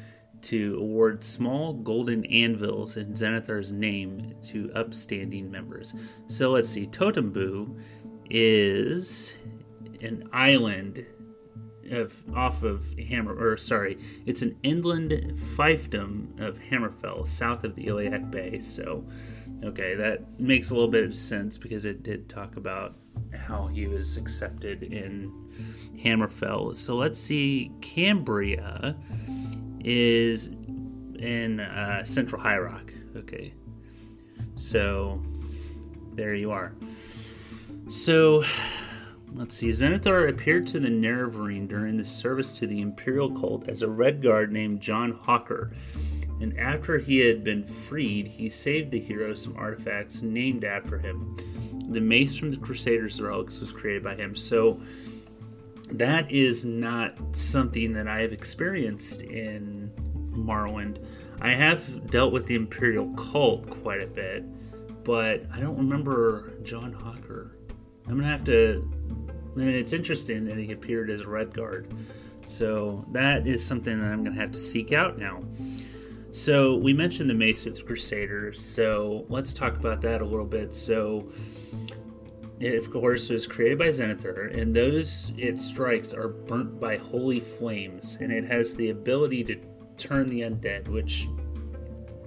to 0.44 0.78
award 0.80 1.24
small 1.24 1.74
golden 1.74 2.24
anvils 2.26 2.98
in 2.98 3.16
Zenithar's 3.16 3.72
name 3.72 4.36
to 4.50 4.72
upstanding 4.76 5.50
members. 5.50 5.96
So 6.28 6.52
let's 6.52 6.70
see, 6.70 6.86
Totambu 6.86 7.82
is 8.30 9.34
an 10.02 10.30
island 10.32 11.04
of 11.92 12.24
off 12.36 12.62
of 12.62 12.86
Hammer, 13.00 13.34
or 13.34 13.58
sorry, 13.58 13.98
it's 14.28 14.44
an 14.44 14.56
inland 14.62 15.12
fiefdom 15.56 16.40
of 16.40 16.60
Hammerfell, 16.60 17.28
south 17.28 17.64
of 17.64 17.74
the 17.76 17.88
Iliac 17.88 18.30
Bay. 18.30 18.60
So, 18.60 19.04
okay, 19.64 19.96
that 19.96 20.40
makes 20.40 20.70
a 20.70 20.74
little 20.74 20.90
bit 20.90 21.04
of 21.04 21.16
sense 21.16 21.58
because 21.58 21.86
it 21.86 22.04
did 22.04 22.30
talk 22.30 22.58
about 22.58 22.96
how 23.34 23.68
he 23.68 23.88
was 23.88 24.18
accepted 24.18 24.84
in 24.84 25.32
Hammerfell. 25.98 26.76
So 26.76 26.96
let's 26.96 27.20
see, 27.20 27.72
Kambria 27.82 28.96
is 29.84 30.48
in 30.48 31.60
uh, 31.60 32.06
Central 32.06 32.42
High 32.42 32.60
Rock. 32.60 32.94
Okay, 33.16 33.54
so 34.56 35.22
there 36.14 36.36
you 36.36 36.52
are. 36.52 36.74
So 37.90 38.44
let's 39.34 39.56
see. 39.56 39.70
Zenithar 39.70 40.30
appeared 40.30 40.68
to 40.68 40.80
the 40.80 40.90
Nerevarine 40.90 41.68
during 41.68 41.98
the 41.98 42.06
service 42.06 42.52
to 42.54 42.68
the 42.68 42.82
Imperial 42.82 43.32
cult 43.32 43.68
as 43.70 43.82
a 43.82 43.88
Red 43.88 44.22
Guard 44.22 44.52
named 44.52 44.82
John 44.82 45.12
Hawker. 45.12 45.72
And 46.40 46.58
after 46.60 46.98
he 46.98 47.18
had 47.18 47.44
been 47.44 47.66
freed, 47.66 48.28
he 48.28 48.50
saved 48.50 48.92
the 48.92 49.00
hero 49.00 49.34
some 49.34 49.56
artifacts 49.58 50.22
named 50.22 50.64
after 50.64 50.98
him. 51.00 51.36
The 51.90 52.02
mace 52.02 52.36
from 52.36 52.52
the 52.52 52.58
Crusaders' 52.58 53.20
relics 53.20 53.60
was 53.60 53.72
created 53.72 54.04
by 54.04 54.16
him. 54.16 54.36
So 54.36 54.80
that 55.92 56.32
is 56.32 56.66
not 56.66 57.16
something 57.32 57.94
that 57.94 58.08
I 58.08 58.22
have 58.22 58.34
experienced 58.34 59.22
in 59.24 59.92
Morrowind. 60.32 61.04
I 61.42 61.52
have 61.52 62.10
dealt 62.12 62.34
with 62.34 62.46
the 62.46 62.56
Imperial 62.56 63.08
cult 63.14 63.70
quite 63.70 64.02
a 64.02 64.08
bit, 64.08 64.44
but 65.04 65.44
I 65.54 65.60
don't 65.60 65.78
remember 65.78 66.54
John 66.64 66.92
Hawker. 66.92 67.56
I'm 68.08 68.18
gonna 68.18 68.28
have 68.28 68.44
to. 68.46 68.90
And 69.56 69.70
it's 69.70 69.94
interesting 69.94 70.46
that 70.46 70.58
he 70.58 70.72
appeared 70.72 71.10
as 71.10 71.22
a 71.22 71.28
Red 71.28 71.54
Guard, 71.54 71.94
so 72.46 73.06
that 73.12 73.48
is 73.48 73.66
something 73.66 74.00
that 74.00 74.08
I'm 74.08 74.24
gonna 74.24 74.40
have 74.40 74.52
to 74.52 74.60
seek 74.60 74.92
out 74.92 75.18
now. 75.18 75.42
So 76.38 76.76
we 76.76 76.94
mentioned 76.94 77.32
the 77.32 77.34
Mace 77.34 77.66
of 77.66 77.74
the 77.76 77.82
Crusaders, 77.82 78.64
so 78.64 79.26
let's 79.28 79.56
talk 79.56 79.76
about 79.76 80.02
that 80.02 80.22
a 80.22 80.24
little 80.24 80.46
bit. 80.46 80.72
So 80.76 81.32
it, 82.60 82.76
of 82.76 82.92
course, 82.92 83.30
was 83.30 83.48
created 83.48 83.80
by 83.80 83.88
Zenithar, 83.88 84.56
and 84.56 84.74
those 84.74 85.34
it 85.36 85.58
strikes 85.58 86.14
are 86.14 86.28
burnt 86.28 86.80
by 86.80 86.98
holy 86.98 87.40
flames, 87.40 88.20
and 88.22 88.32
it 88.32 88.46
has 88.46 88.76
the 88.76 88.92
ability 88.92 89.46
to 89.46 89.60
turn 89.98 90.28
the 90.28 90.42
undead, 90.42 90.88
which 90.90 91.28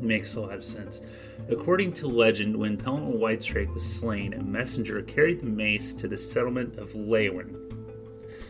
makes 0.00 0.34
a 0.34 0.40
lot 0.40 0.54
of 0.54 0.64
sense. 0.64 1.02
According 1.48 1.92
to 1.94 2.08
legend, 2.08 2.56
when 2.56 2.76
Pelinal 2.76 3.16
Whitestrake 3.16 3.72
was 3.72 3.88
slain, 3.88 4.34
a 4.34 4.42
messenger 4.42 5.00
carried 5.02 5.38
the 5.38 5.46
mace 5.46 5.94
to 5.94 6.08
the 6.08 6.18
settlement 6.18 6.80
of 6.80 6.94
Leyawiin. 6.94 7.70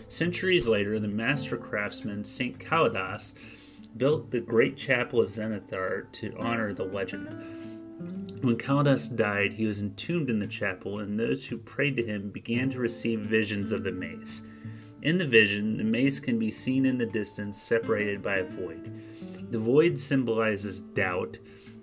Centuries 0.08 0.66
later, 0.66 0.98
the 0.98 1.06
master 1.06 1.58
craftsman 1.58 2.24
St. 2.24 2.58
Caladas 2.58 3.34
built 3.96 4.30
the 4.30 4.40
great 4.40 4.76
chapel 4.76 5.20
of 5.20 5.30
Zenithar 5.30 6.10
to 6.12 6.36
honor 6.38 6.72
the 6.72 6.84
legend. 6.84 7.28
When 8.42 8.56
Caladas 8.56 9.14
died, 9.14 9.52
he 9.52 9.66
was 9.66 9.80
entombed 9.80 10.30
in 10.30 10.38
the 10.38 10.46
chapel, 10.46 11.00
and 11.00 11.18
those 11.18 11.44
who 11.44 11.58
prayed 11.58 11.96
to 11.96 12.06
him 12.06 12.30
began 12.30 12.70
to 12.70 12.78
receive 12.78 13.20
visions 13.20 13.72
of 13.72 13.84
the 13.84 13.92
mace. 13.92 14.42
In 15.02 15.18
the 15.18 15.26
vision, 15.26 15.76
the 15.76 15.84
mace 15.84 16.20
can 16.20 16.38
be 16.38 16.50
seen 16.50 16.86
in 16.86 16.96
the 16.96 17.06
distance, 17.06 17.60
separated 17.60 18.22
by 18.22 18.36
a 18.36 18.44
void. 18.44 18.90
The 19.50 19.58
void 19.58 20.00
symbolizes 20.00 20.80
doubt, 20.80 21.36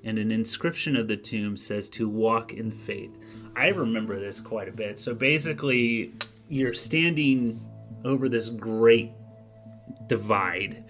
and 0.03 0.17
an 0.17 0.31
inscription 0.31 0.95
of 0.95 1.07
the 1.07 1.17
tomb 1.17 1.57
says 1.57 1.89
to 1.89 2.09
walk 2.09 2.53
in 2.53 2.71
faith. 2.71 3.11
I 3.55 3.67
remember 3.67 4.19
this 4.19 4.41
quite 4.41 4.67
a 4.67 4.71
bit. 4.71 4.97
So 4.97 5.13
basically, 5.13 6.13
you're 6.47 6.73
standing 6.73 7.61
over 8.05 8.29
this 8.29 8.49
great 8.49 9.11
divide 10.07 10.85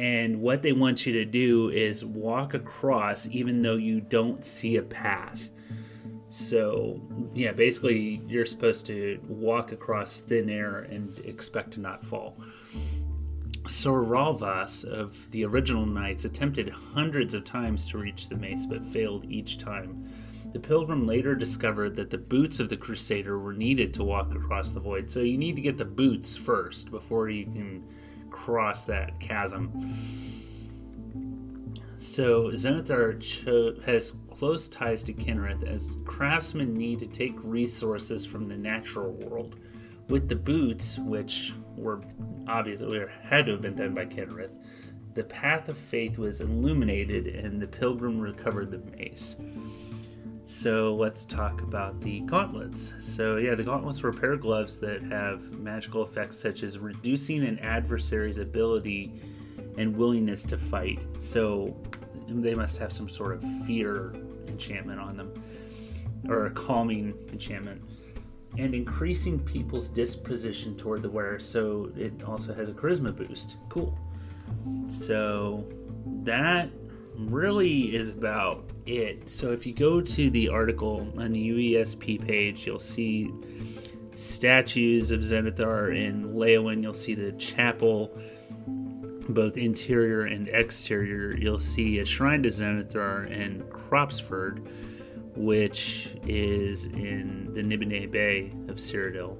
and 0.00 0.40
what 0.40 0.62
they 0.62 0.72
want 0.72 1.04
you 1.04 1.12
to 1.12 1.26
do 1.26 1.68
is 1.68 2.06
walk 2.06 2.54
across 2.54 3.28
even 3.28 3.60
though 3.60 3.76
you 3.76 4.00
don't 4.00 4.42
see 4.42 4.76
a 4.76 4.82
path. 4.82 5.50
So, 6.30 7.02
yeah, 7.34 7.52
basically, 7.52 8.22
you're 8.26 8.46
supposed 8.46 8.86
to 8.86 9.20
walk 9.28 9.72
across 9.72 10.20
thin 10.20 10.48
air 10.48 10.88
and 10.90 11.18
expect 11.26 11.72
to 11.72 11.80
not 11.80 12.02
fall. 12.02 12.40
Sir 13.68 13.90
Ralvas 13.90 14.86
of 14.86 15.30
the 15.32 15.44
original 15.44 15.84
Knights 15.84 16.24
attempted 16.24 16.70
hundreds 16.70 17.34
of 17.34 17.44
times 17.44 17.84
to 17.90 17.98
reach 17.98 18.30
the 18.30 18.36
mace 18.36 18.64
but 18.64 18.86
failed 18.86 19.26
each 19.30 19.58
time. 19.58 20.10
The 20.54 20.60
pilgrim 20.60 21.06
later 21.06 21.34
discovered 21.34 21.94
that 21.96 22.08
the 22.08 22.16
boots 22.16 22.58
of 22.58 22.70
the 22.70 22.76
crusader 22.76 23.38
were 23.38 23.52
needed 23.52 23.92
to 23.94 24.04
walk 24.04 24.34
across 24.34 24.70
the 24.70 24.80
void, 24.80 25.10
so 25.10 25.20
you 25.20 25.36
need 25.36 25.56
to 25.56 25.62
get 25.62 25.76
the 25.76 25.84
boots 25.84 26.36
first 26.36 26.90
before 26.90 27.28
you 27.28 27.44
can 27.44 27.84
cross 28.44 28.84
that 28.84 29.18
chasm. 29.20 29.70
So 31.96 32.50
Zenithar 32.52 33.20
cho- 33.20 33.78
has 33.84 34.14
close 34.30 34.68
ties 34.68 35.02
to 35.04 35.12
Kynareth 35.12 35.68
as 35.68 35.98
craftsmen 36.06 36.74
need 36.74 36.98
to 37.00 37.06
take 37.06 37.34
resources 37.42 38.24
from 38.24 38.48
the 38.48 38.56
natural 38.56 39.12
world. 39.12 39.56
With 40.08 40.28
the 40.28 40.36
boots, 40.36 40.98
which 40.98 41.52
were 41.76 42.02
obviously 42.48 43.00
had 43.22 43.46
to 43.46 43.52
have 43.52 43.62
been 43.62 43.76
done 43.76 43.94
by 43.94 44.06
Kynareth, 44.06 44.50
the 45.14 45.24
path 45.24 45.68
of 45.68 45.76
faith 45.76 46.16
was 46.16 46.40
illuminated 46.40 47.26
and 47.26 47.60
the 47.60 47.66
pilgrim 47.66 48.18
recovered 48.18 48.70
the 48.70 48.78
mace. 48.96 49.36
So 50.44 50.94
let's 50.94 51.24
talk 51.24 51.62
about 51.62 52.00
the 52.00 52.20
gauntlets. 52.20 52.92
So 53.00 53.36
yeah, 53.36 53.54
the 53.54 53.62
gauntlets 53.62 54.02
were 54.02 54.10
a 54.10 54.14
pair 54.14 54.32
of 54.32 54.40
gloves 54.40 54.78
that 54.78 55.02
have 55.02 55.52
magical 55.58 56.02
effects 56.02 56.38
such 56.38 56.62
as 56.62 56.78
reducing 56.78 57.44
an 57.44 57.58
adversary's 57.60 58.38
ability 58.38 59.20
and 59.78 59.96
willingness 59.96 60.42
to 60.44 60.58
fight. 60.58 61.00
So 61.20 61.76
they 62.28 62.54
must 62.54 62.76
have 62.78 62.92
some 62.92 63.08
sort 63.08 63.32
of 63.32 63.44
fear 63.66 64.12
enchantment 64.48 65.00
on 65.00 65.16
them, 65.16 65.32
or 66.28 66.46
a 66.46 66.50
calming 66.50 67.14
enchantment, 67.32 67.82
and 68.58 68.74
increasing 68.74 69.38
people's 69.38 69.88
disposition 69.88 70.76
toward 70.76 71.02
the 71.02 71.10
wearer. 71.10 71.38
So 71.38 71.92
it 71.96 72.22
also 72.24 72.52
has 72.52 72.68
a 72.68 72.72
charisma 72.72 73.14
boost. 73.14 73.56
Cool. 73.68 73.96
So 74.88 75.64
that 76.24 76.70
really 77.16 77.94
is 77.94 78.10
about 78.10 78.64
it. 78.86 79.28
So 79.28 79.52
if 79.52 79.66
you 79.66 79.72
go 79.72 80.00
to 80.00 80.30
the 80.30 80.48
article 80.48 81.06
on 81.16 81.32
the 81.32 81.50
UESP 81.50 82.26
page, 82.26 82.66
you'll 82.66 82.78
see 82.78 83.30
statues 84.14 85.10
of 85.10 85.20
Zenithar 85.20 85.96
in 85.96 86.34
Leyawiin. 86.34 86.82
You'll 86.82 86.94
see 86.94 87.14
the 87.14 87.32
chapel, 87.32 88.10
both 89.28 89.56
interior 89.56 90.22
and 90.22 90.48
exterior. 90.48 91.36
You'll 91.36 91.60
see 91.60 91.98
a 91.98 92.04
shrine 92.04 92.42
to 92.42 92.48
Zenithar 92.48 93.30
in 93.30 93.62
Cropsford, 93.70 94.66
which 95.36 96.10
is 96.26 96.86
in 96.86 97.50
the 97.54 97.62
Nibene 97.62 98.10
Bay 98.10 98.52
of 98.68 98.76
Cyrodiil. 98.76 99.36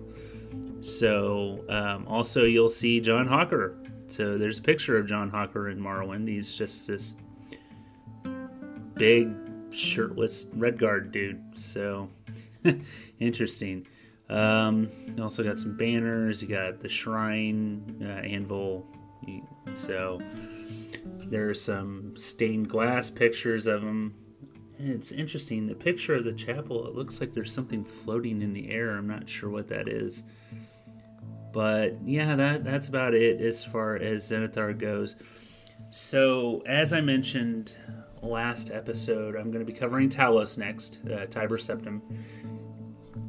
So 0.84 1.64
um, 1.68 2.06
also 2.08 2.44
you'll 2.44 2.68
see 2.68 3.00
John 3.00 3.26
Hawker. 3.26 3.76
So 4.08 4.38
there's 4.38 4.58
a 4.58 4.62
picture 4.62 4.96
of 4.96 5.06
John 5.06 5.30
Hawker 5.30 5.68
in 5.68 5.78
Morrowind. 5.78 6.26
He's 6.26 6.54
just 6.54 6.86
this 6.86 7.14
big 9.00 9.34
shirtless 9.70 10.44
red 10.52 10.78
guard 10.78 11.10
dude. 11.10 11.42
So 11.54 12.10
interesting. 13.18 13.86
Um, 14.28 14.90
you 15.16 15.22
also 15.22 15.42
got 15.42 15.56
some 15.56 15.74
banners. 15.74 16.42
You 16.42 16.48
got 16.48 16.80
the 16.80 16.88
shrine 16.88 17.98
uh, 18.02 18.20
anvil. 18.20 18.86
So 19.72 20.20
there's 21.24 21.62
some 21.62 22.14
stained 22.14 22.68
glass 22.68 23.08
pictures 23.08 23.66
of 23.66 23.80
them. 23.80 24.14
And 24.78 24.90
it's 24.90 25.12
interesting. 25.12 25.66
The 25.66 25.74
picture 25.74 26.14
of 26.14 26.24
the 26.24 26.34
chapel. 26.34 26.86
It 26.86 26.94
looks 26.94 27.22
like 27.22 27.32
there's 27.32 27.54
something 27.54 27.84
floating 27.84 28.42
in 28.42 28.52
the 28.52 28.70
air. 28.70 28.90
I'm 28.90 29.08
not 29.08 29.30
sure 29.30 29.48
what 29.48 29.68
that 29.68 29.88
is. 29.88 30.24
But 31.54 31.96
yeah, 32.04 32.36
that 32.36 32.64
that's 32.64 32.88
about 32.88 33.14
it 33.14 33.40
as 33.40 33.64
far 33.64 33.96
as 33.96 34.30
Zenithar 34.30 34.78
goes. 34.78 35.16
So 35.90 36.62
as 36.66 36.92
I 36.92 37.00
mentioned 37.00 37.74
last 38.22 38.70
episode, 38.70 39.36
I'm 39.36 39.50
going 39.50 39.64
to 39.64 39.70
be 39.70 39.78
covering 39.78 40.08
Talos 40.08 40.58
next, 40.58 40.98
uh, 41.06 41.26
Tiber 41.26 41.58
Septim. 41.58 42.00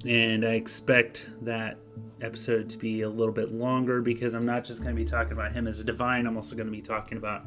and 0.06 0.45
I 0.45 0.54
expect 0.54 1.30
that 1.41 1.77
episode 2.21 2.69
to 2.69 2.77
be 2.77 3.01
a 3.01 3.10
little 3.10 3.34
bit 3.34 3.51
longer 3.51 4.01
because 4.01 4.34
I'm 4.34 4.45
not 4.45 4.63
just 4.63 4.84
going 4.84 4.95
to 4.95 5.01
be 5.01 5.08
talking 5.08 5.34
about 5.34 5.54
him 5.54 5.67
as 5.67 5.80
a 5.80 5.84
divine, 5.84 6.27
I'm 6.27 6.36
also 6.36 6.56
going 6.56 6.67
to 6.67 6.71
be 6.71 6.82
talking 6.82 7.17
about 7.17 7.45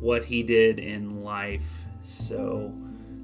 what 0.00 0.24
he 0.24 0.42
did 0.42 0.78
in 0.78 1.22
life. 1.22 1.70
So 2.02 2.74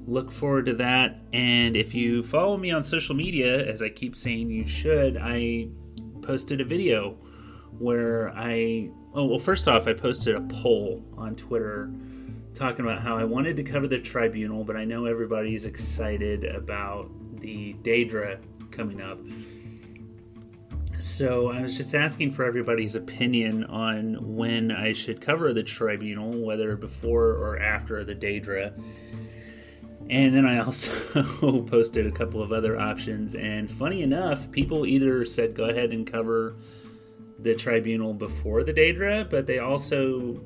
look 0.06 0.30
forward 0.30 0.66
to 0.66 0.74
that. 0.74 1.20
And 1.32 1.76
if 1.76 1.94
you 1.94 2.22
follow 2.22 2.56
me 2.56 2.70
on 2.70 2.82
social 2.82 3.14
media, 3.14 3.66
as 3.66 3.82
I 3.82 3.88
keep 3.88 4.14
saying 4.16 4.50
you 4.50 4.66
should, 4.66 5.16
I 5.16 5.68
posted 6.22 6.60
a 6.60 6.64
video 6.64 7.16
where 7.78 8.30
I, 8.36 8.90
oh, 9.14 9.24
well, 9.24 9.38
first 9.38 9.68
off, 9.68 9.86
I 9.86 9.92
posted 9.92 10.36
a 10.36 10.40
poll 10.40 11.04
on 11.16 11.34
Twitter 11.34 11.90
talking 12.58 12.84
about 12.84 13.00
how 13.00 13.16
I 13.16 13.24
wanted 13.24 13.56
to 13.56 13.62
cover 13.62 13.86
the 13.86 13.98
tribunal, 13.98 14.64
but 14.64 14.76
I 14.76 14.84
know 14.84 15.04
everybody's 15.06 15.64
excited 15.64 16.44
about 16.44 17.08
the 17.40 17.74
Daedra 17.82 18.40
coming 18.72 19.00
up. 19.00 19.18
So 21.00 21.50
I 21.52 21.62
was 21.62 21.76
just 21.76 21.94
asking 21.94 22.32
for 22.32 22.44
everybody's 22.44 22.96
opinion 22.96 23.64
on 23.64 24.36
when 24.36 24.72
I 24.72 24.92
should 24.92 25.20
cover 25.20 25.52
the 25.52 25.62
tribunal, 25.62 26.36
whether 26.44 26.76
before 26.76 27.28
or 27.28 27.60
after 27.60 28.04
the 28.04 28.14
Daedra. 28.14 28.72
And 30.10 30.34
then 30.34 30.44
I 30.44 30.58
also 30.58 31.62
posted 31.66 32.06
a 32.06 32.10
couple 32.10 32.42
of 32.42 32.50
other 32.50 32.78
options. 32.78 33.36
And 33.36 33.70
funny 33.70 34.02
enough, 34.02 34.50
people 34.50 34.84
either 34.84 35.24
said 35.24 35.54
go 35.54 35.66
ahead 35.66 35.92
and 35.92 36.10
cover 36.10 36.56
the 37.38 37.54
tribunal 37.54 38.14
before 38.14 38.64
the 38.64 38.72
Daedra, 38.72 39.30
but 39.30 39.46
they 39.46 39.60
also 39.60 40.40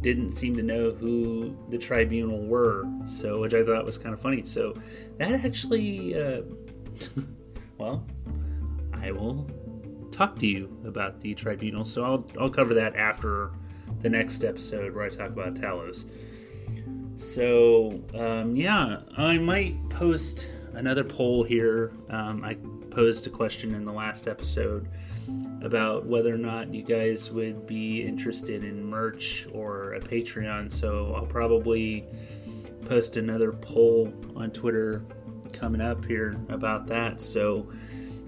didn't 0.00 0.30
seem 0.30 0.54
to 0.56 0.62
know 0.62 0.90
who 0.92 1.56
the 1.70 1.78
tribunal 1.78 2.46
were. 2.46 2.84
So, 3.06 3.40
which 3.40 3.54
I 3.54 3.64
thought 3.64 3.84
was 3.84 3.98
kind 3.98 4.14
of 4.14 4.20
funny. 4.20 4.42
So 4.44 4.74
that 5.18 5.32
actually, 5.32 6.20
uh, 6.20 6.42
well, 7.78 8.06
I 8.92 9.10
will 9.10 9.48
talk 10.10 10.38
to 10.38 10.46
you 10.46 10.80
about 10.86 11.20
the 11.20 11.34
tribunal. 11.34 11.84
So 11.84 12.04
I'll 12.04 12.26
I'll 12.40 12.50
cover 12.50 12.74
that 12.74 12.96
after 12.96 13.52
the 14.00 14.08
next 14.08 14.44
episode 14.44 14.94
where 14.94 15.04
I 15.04 15.08
talk 15.08 15.28
about 15.28 15.54
Talos. 15.54 16.04
So, 17.16 18.02
um, 18.14 18.54
yeah, 18.56 19.00
I 19.16 19.38
might 19.38 19.88
post 19.88 20.50
another 20.74 21.02
poll 21.02 21.42
here. 21.42 21.92
Um, 22.10 22.44
I 22.44 22.54
posed 22.90 23.26
a 23.26 23.30
question 23.30 23.74
in 23.74 23.84
the 23.84 23.92
last 23.92 24.28
episode 24.28 24.88
about 25.62 26.06
whether 26.06 26.34
or 26.34 26.38
not 26.38 26.72
you 26.72 26.82
guys 26.82 27.30
would 27.30 27.66
be 27.66 28.02
interested 28.02 28.64
in 28.64 28.84
merch 28.84 29.46
or 29.52 29.94
a 29.94 30.00
Patreon. 30.00 30.72
So, 30.72 31.14
I'll 31.16 31.26
probably 31.26 32.04
post 32.86 33.16
another 33.16 33.52
poll 33.52 34.12
on 34.34 34.50
Twitter 34.50 35.02
coming 35.52 35.80
up 35.80 36.04
here 36.04 36.36
about 36.48 36.86
that. 36.88 37.20
So, 37.20 37.68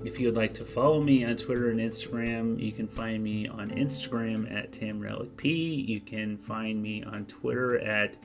if 0.04 0.20
you 0.20 0.26
would 0.26 0.37
like 0.37 0.54
to 0.54 0.64
follow 0.64 1.02
me 1.02 1.24
on 1.24 1.37
Twitter 1.37 1.70
and 1.70 1.80
Instagram, 1.80 2.62
you 2.62 2.72
can 2.72 2.87
find 2.87 3.22
me 3.22 3.48
on 3.48 3.70
Instagram 3.70 4.52
at 4.54 4.70
Tamrielic 4.70 5.37
P. 5.37 5.48
You 5.88 6.00
can 6.00 6.38
find 6.38 6.80
me 6.80 7.02
on 7.02 7.26
Twitter 7.26 7.78
at 7.80 8.16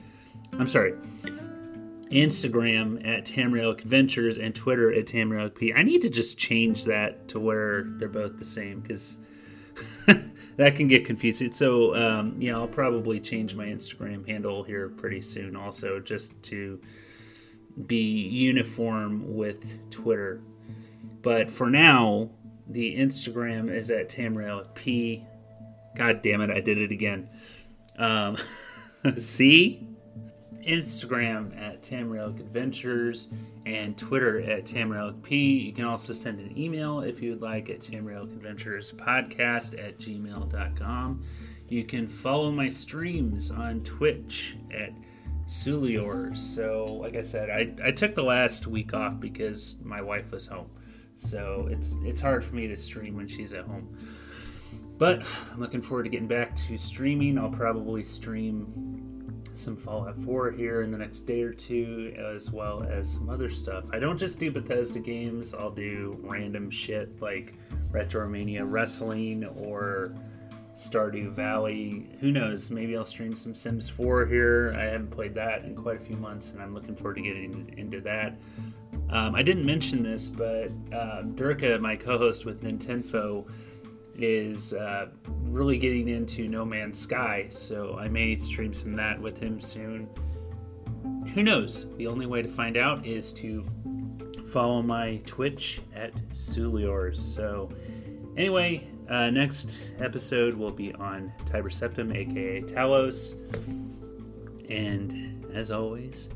I'm 0.58 0.68
sorry. 0.68 0.94
Instagram 2.14 3.06
at 3.06 3.24
Tamrielic 3.24 3.80
Adventures 3.80 4.38
and 4.38 4.54
Twitter 4.54 4.92
at 4.92 5.06
Tamrielic 5.06 5.56
P. 5.56 5.74
I 5.74 5.82
need 5.82 6.02
to 6.02 6.08
just 6.08 6.38
change 6.38 6.84
that 6.84 7.26
to 7.28 7.40
where 7.40 7.84
they're 7.98 8.08
both 8.08 8.38
the 8.38 8.44
same 8.44 8.80
because 8.80 9.16
that 10.56 10.76
can 10.76 10.86
get 10.86 11.04
confusing. 11.04 11.52
So, 11.52 11.94
um, 11.96 12.36
yeah, 12.38 12.56
I'll 12.56 12.68
probably 12.68 13.18
change 13.18 13.56
my 13.56 13.66
Instagram 13.66 14.26
handle 14.28 14.62
here 14.62 14.90
pretty 14.90 15.20
soon 15.20 15.56
also 15.56 15.98
just 15.98 16.40
to 16.44 16.80
be 17.86 18.28
uniform 18.28 19.34
with 19.34 19.90
Twitter. 19.90 20.40
But 21.22 21.50
for 21.50 21.68
now, 21.68 22.30
the 22.68 22.96
Instagram 22.96 23.74
is 23.74 23.90
at 23.90 24.08
Tamrielic 24.08 24.74
P. 24.74 25.26
God 25.96 26.22
damn 26.22 26.40
it, 26.42 26.50
I 26.50 26.60
did 26.60 26.78
it 26.78 26.92
again. 26.92 27.28
Um, 27.98 28.36
see? 29.16 29.88
Instagram 30.66 31.56
at 31.60 31.82
Tamrielic 31.82 32.40
Adventures 32.40 33.28
and 33.66 33.96
Twitter 33.96 34.40
at 34.40 34.64
Tamrielic 34.64 35.22
P. 35.22 35.36
You 35.58 35.72
can 35.72 35.84
also 35.84 36.12
send 36.12 36.40
an 36.40 36.56
email 36.58 37.00
if 37.00 37.22
you 37.22 37.30
would 37.30 37.42
like 37.42 37.70
at 37.70 37.80
Tamrielic 37.80 38.32
Adventures 38.32 38.92
Podcast 38.92 39.78
at 39.82 39.98
gmail.com. 39.98 41.22
You 41.68 41.84
can 41.84 42.08
follow 42.08 42.50
my 42.50 42.68
streams 42.68 43.50
on 43.50 43.82
Twitch 43.82 44.56
at 44.72 44.92
Sulior. 45.48 46.36
So, 46.36 46.84
like 46.84 47.16
I 47.16 47.22
said, 47.22 47.50
I, 47.50 47.72
I 47.86 47.90
took 47.90 48.14
the 48.14 48.22
last 48.22 48.66
week 48.66 48.94
off 48.94 49.18
because 49.18 49.76
my 49.82 50.02
wife 50.02 50.30
was 50.30 50.46
home. 50.46 50.70
So 51.16 51.68
it's 51.70 51.96
it's 52.02 52.20
hard 52.20 52.44
for 52.44 52.54
me 52.54 52.66
to 52.66 52.76
stream 52.76 53.16
when 53.16 53.28
she's 53.28 53.52
at 53.52 53.64
home. 53.64 53.96
But 54.98 55.22
I'm 55.52 55.60
looking 55.60 55.82
forward 55.82 56.04
to 56.04 56.08
getting 56.08 56.28
back 56.28 56.56
to 56.68 56.78
streaming. 56.78 57.38
I'll 57.38 57.50
probably 57.50 58.04
stream 58.04 59.03
some 59.56 59.76
Fallout 59.76 60.16
4 60.24 60.52
here 60.52 60.82
in 60.82 60.90
the 60.90 60.98
next 60.98 61.20
day 61.20 61.42
or 61.42 61.52
two, 61.52 62.14
as 62.18 62.50
well 62.50 62.82
as 62.82 63.12
some 63.12 63.28
other 63.28 63.50
stuff. 63.50 63.84
I 63.92 63.98
don't 63.98 64.18
just 64.18 64.38
do 64.38 64.50
Bethesda 64.50 64.98
games, 64.98 65.54
I'll 65.54 65.70
do 65.70 66.18
random 66.22 66.70
shit 66.70 67.20
like 67.20 67.54
Retromania 67.92 68.64
Wrestling 68.64 69.44
or 69.44 70.14
Stardew 70.78 71.32
Valley. 71.32 72.08
Who 72.20 72.32
knows? 72.32 72.70
Maybe 72.70 72.96
I'll 72.96 73.04
stream 73.04 73.36
some 73.36 73.54
Sims 73.54 73.88
4 73.88 74.26
here. 74.26 74.74
I 74.76 74.84
haven't 74.84 75.10
played 75.10 75.34
that 75.34 75.64
in 75.64 75.74
quite 75.74 76.00
a 76.00 76.04
few 76.04 76.16
months, 76.16 76.50
and 76.50 76.60
I'm 76.60 76.74
looking 76.74 76.96
forward 76.96 77.14
to 77.16 77.22
getting 77.22 77.72
into 77.76 78.00
that. 78.00 78.36
Um, 79.10 79.34
I 79.34 79.42
didn't 79.42 79.64
mention 79.64 80.02
this, 80.02 80.28
but 80.28 80.70
uh, 80.92 81.22
Durka, 81.22 81.80
my 81.80 81.96
co 81.96 82.18
host 82.18 82.44
with 82.44 82.62
Nintendo, 82.62 83.44
is 84.16 84.72
uh, 84.72 85.08
really 85.42 85.78
getting 85.78 86.08
into 86.08 86.48
No 86.48 86.64
Man's 86.64 86.98
Sky, 86.98 87.48
so 87.50 87.96
I 87.98 88.08
may 88.08 88.36
stream 88.36 88.72
some 88.72 88.94
that 88.96 89.20
with 89.20 89.38
him 89.38 89.60
soon. 89.60 90.08
Who 91.34 91.42
knows? 91.42 91.86
The 91.96 92.06
only 92.06 92.26
way 92.26 92.42
to 92.42 92.48
find 92.48 92.76
out 92.76 93.04
is 93.06 93.32
to 93.34 93.64
follow 94.46 94.82
my 94.82 95.20
Twitch 95.26 95.80
at 95.94 96.12
Suliors. 96.32 97.16
So, 97.16 97.70
anyway, 98.36 98.86
uh, 99.08 99.30
next 99.30 99.80
episode 99.98 100.54
will 100.54 100.70
be 100.70 100.94
on 100.94 101.32
Tiber 101.50 101.70
Septim, 101.70 102.14
aka 102.14 102.62
Talos. 102.62 103.34
And 104.70 105.44
as 105.52 105.70
always, 105.70 106.28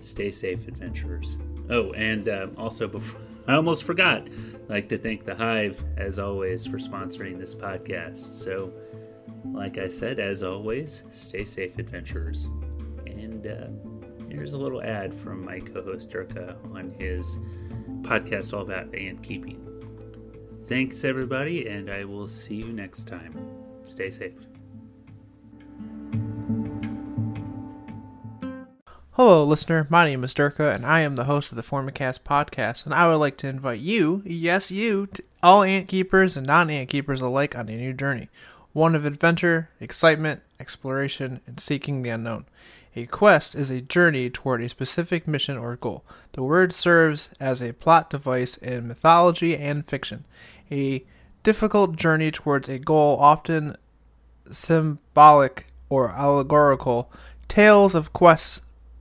stay 0.00 0.30
safe, 0.30 0.66
adventurers. 0.68 1.38
Oh, 1.70 1.92
and 1.92 2.28
uh, 2.28 2.48
also 2.56 2.88
before 2.88 3.20
I 3.46 3.54
almost 3.54 3.84
forgot. 3.84 4.28
I'd 4.28 4.68
like 4.68 4.88
to 4.90 4.98
thank 4.98 5.24
the 5.24 5.34
Hive, 5.34 5.82
as 5.96 6.18
always, 6.18 6.66
for 6.66 6.78
sponsoring 6.78 7.38
this 7.38 7.54
podcast. 7.54 8.32
So, 8.32 8.72
like 9.52 9.78
I 9.78 9.88
said, 9.88 10.20
as 10.20 10.42
always, 10.42 11.02
stay 11.10 11.44
safe, 11.44 11.78
adventurers. 11.78 12.46
And 13.06 13.46
uh, 13.46 13.68
here's 14.30 14.52
a 14.52 14.58
little 14.58 14.82
ad 14.82 15.12
from 15.12 15.44
my 15.44 15.58
co 15.58 15.82
host 15.82 16.10
Durka 16.10 16.56
on 16.74 16.94
his 16.98 17.38
podcast 18.02 18.52
all 18.54 18.62
about 18.62 18.94
ant 18.94 19.22
keeping. 19.22 19.66
Thanks, 20.66 21.04
everybody, 21.04 21.66
and 21.66 21.90
I 21.90 22.04
will 22.04 22.28
see 22.28 22.56
you 22.56 22.72
next 22.72 23.08
time. 23.08 23.34
Stay 23.86 24.10
safe. 24.10 24.46
Hello, 29.14 29.42
listener. 29.42 29.88
My 29.90 30.04
name 30.04 30.22
is 30.22 30.32
Durka, 30.32 30.72
and 30.72 30.86
I 30.86 31.00
am 31.00 31.16
the 31.16 31.24
host 31.24 31.50
of 31.50 31.56
the 31.56 31.64
Formicast 31.64 32.20
podcast. 32.20 32.84
And 32.84 32.94
I 32.94 33.08
would 33.08 33.16
like 33.16 33.36
to 33.38 33.48
invite 33.48 33.80
you, 33.80 34.22
yes, 34.24 34.70
you, 34.70 35.08
all 35.42 35.64
ant 35.64 35.88
keepers 35.88 36.36
and 36.36 36.46
non 36.46 36.70
ant 36.70 36.88
keepers 36.88 37.20
alike, 37.20 37.58
on 37.58 37.68
a 37.68 37.76
new 37.76 37.92
journey 37.92 38.28
one 38.72 38.94
of 38.94 39.04
adventure, 39.04 39.68
excitement, 39.80 40.42
exploration, 40.60 41.40
and 41.44 41.58
seeking 41.58 42.02
the 42.02 42.10
unknown. 42.10 42.44
A 42.94 43.06
quest 43.06 43.56
is 43.56 43.68
a 43.68 43.80
journey 43.80 44.30
toward 44.30 44.62
a 44.62 44.68
specific 44.68 45.26
mission 45.26 45.58
or 45.58 45.74
goal. 45.74 46.04
The 46.34 46.44
word 46.44 46.72
serves 46.72 47.34
as 47.40 47.60
a 47.60 47.72
plot 47.72 48.10
device 48.10 48.56
in 48.56 48.86
mythology 48.86 49.56
and 49.56 49.84
fiction. 49.84 50.24
A 50.70 51.04
difficult 51.42 51.96
journey 51.96 52.30
towards 52.30 52.68
a 52.68 52.78
goal, 52.78 53.18
often 53.18 53.74
symbolic 54.52 55.66
or 55.88 56.10
allegorical. 56.10 57.10
Tales 57.48 57.96
of 57.96 58.12
quests 58.12 58.60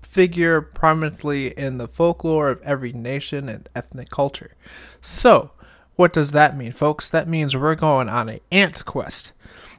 figure 0.09 0.59
prominently 0.59 1.47
in 1.57 1.77
the 1.77 1.87
folklore 1.87 2.49
of 2.49 2.61
every 2.63 2.91
nation 2.91 3.47
and 3.47 3.69
ethnic 3.75 4.09
culture. 4.09 4.55
So, 5.01 5.51
what 5.95 6.13
does 6.13 6.31
that 6.31 6.57
mean, 6.57 6.71
folks? 6.71 7.09
That 7.09 7.27
means 7.27 7.55
we're 7.55 7.75
going 7.75 8.09
on 8.09 8.27
an 8.27 8.39
ant 8.51 8.85
quest. 8.85 9.33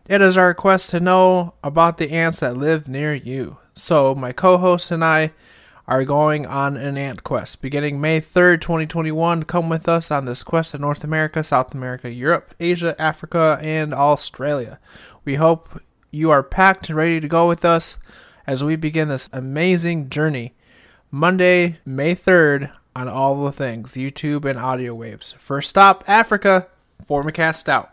It 0.09 0.21
is 0.21 0.37
our 0.37 0.55
quest 0.55 0.91
to 0.91 1.01
know 1.01 1.55
about 1.65 1.99
the 1.99 2.13
ants 2.13 2.41
that 2.41 2.57
live 2.57 2.87
near 2.87 3.15
you. 3.15 3.59
So, 3.75 4.15
my 4.15 4.33
co 4.33 4.59
host 4.59 4.91
and 4.91 5.05
I 5.05 5.33
are 5.89 6.05
going 6.05 6.47
on 6.47 6.77
an 6.77 6.97
ant 6.97 7.25
quest. 7.25 7.61
Beginning 7.61 8.01
May 8.01 8.21
3rd, 8.21 8.61
2021, 8.61 9.43
come 9.43 9.69
with 9.69 9.89
us 9.89 10.13
on 10.13 10.27
this 10.27 10.45
quest 10.45 10.71
to 10.71 10.79
North 10.79 11.03
America, 11.03 11.43
South 11.43 11.75
America, 11.75 12.13
Europe, 12.13 12.55
Asia, 12.61 12.95
Africa, 13.01 13.59
and 13.61 13.93
Australia. 13.93 14.79
We 15.25 15.35
hope 15.35 15.81
you 16.13 16.31
are 16.31 16.45
packed 16.45 16.89
and 16.89 16.97
ready 16.97 17.21
to 17.21 17.27
go 17.27 17.49
with 17.49 17.65
us 17.65 17.99
as 18.51 18.65
we 18.65 18.75
begin 18.75 19.07
this 19.07 19.29
amazing 19.33 20.09
journey. 20.09 20.53
Monday, 21.13 21.79
May 21.87 22.17
3rd, 22.17 22.73
on 22.97 23.09
all 23.09 23.45
the 23.45 23.53
things 23.53 23.93
YouTube 23.93 24.45
and 24.45 24.59
audio 24.59 24.93
waves. 24.93 25.37
First 25.39 25.69
stop, 25.69 26.03
Africa. 26.09 26.67
Formicast 27.09 27.69
out. 27.69 27.89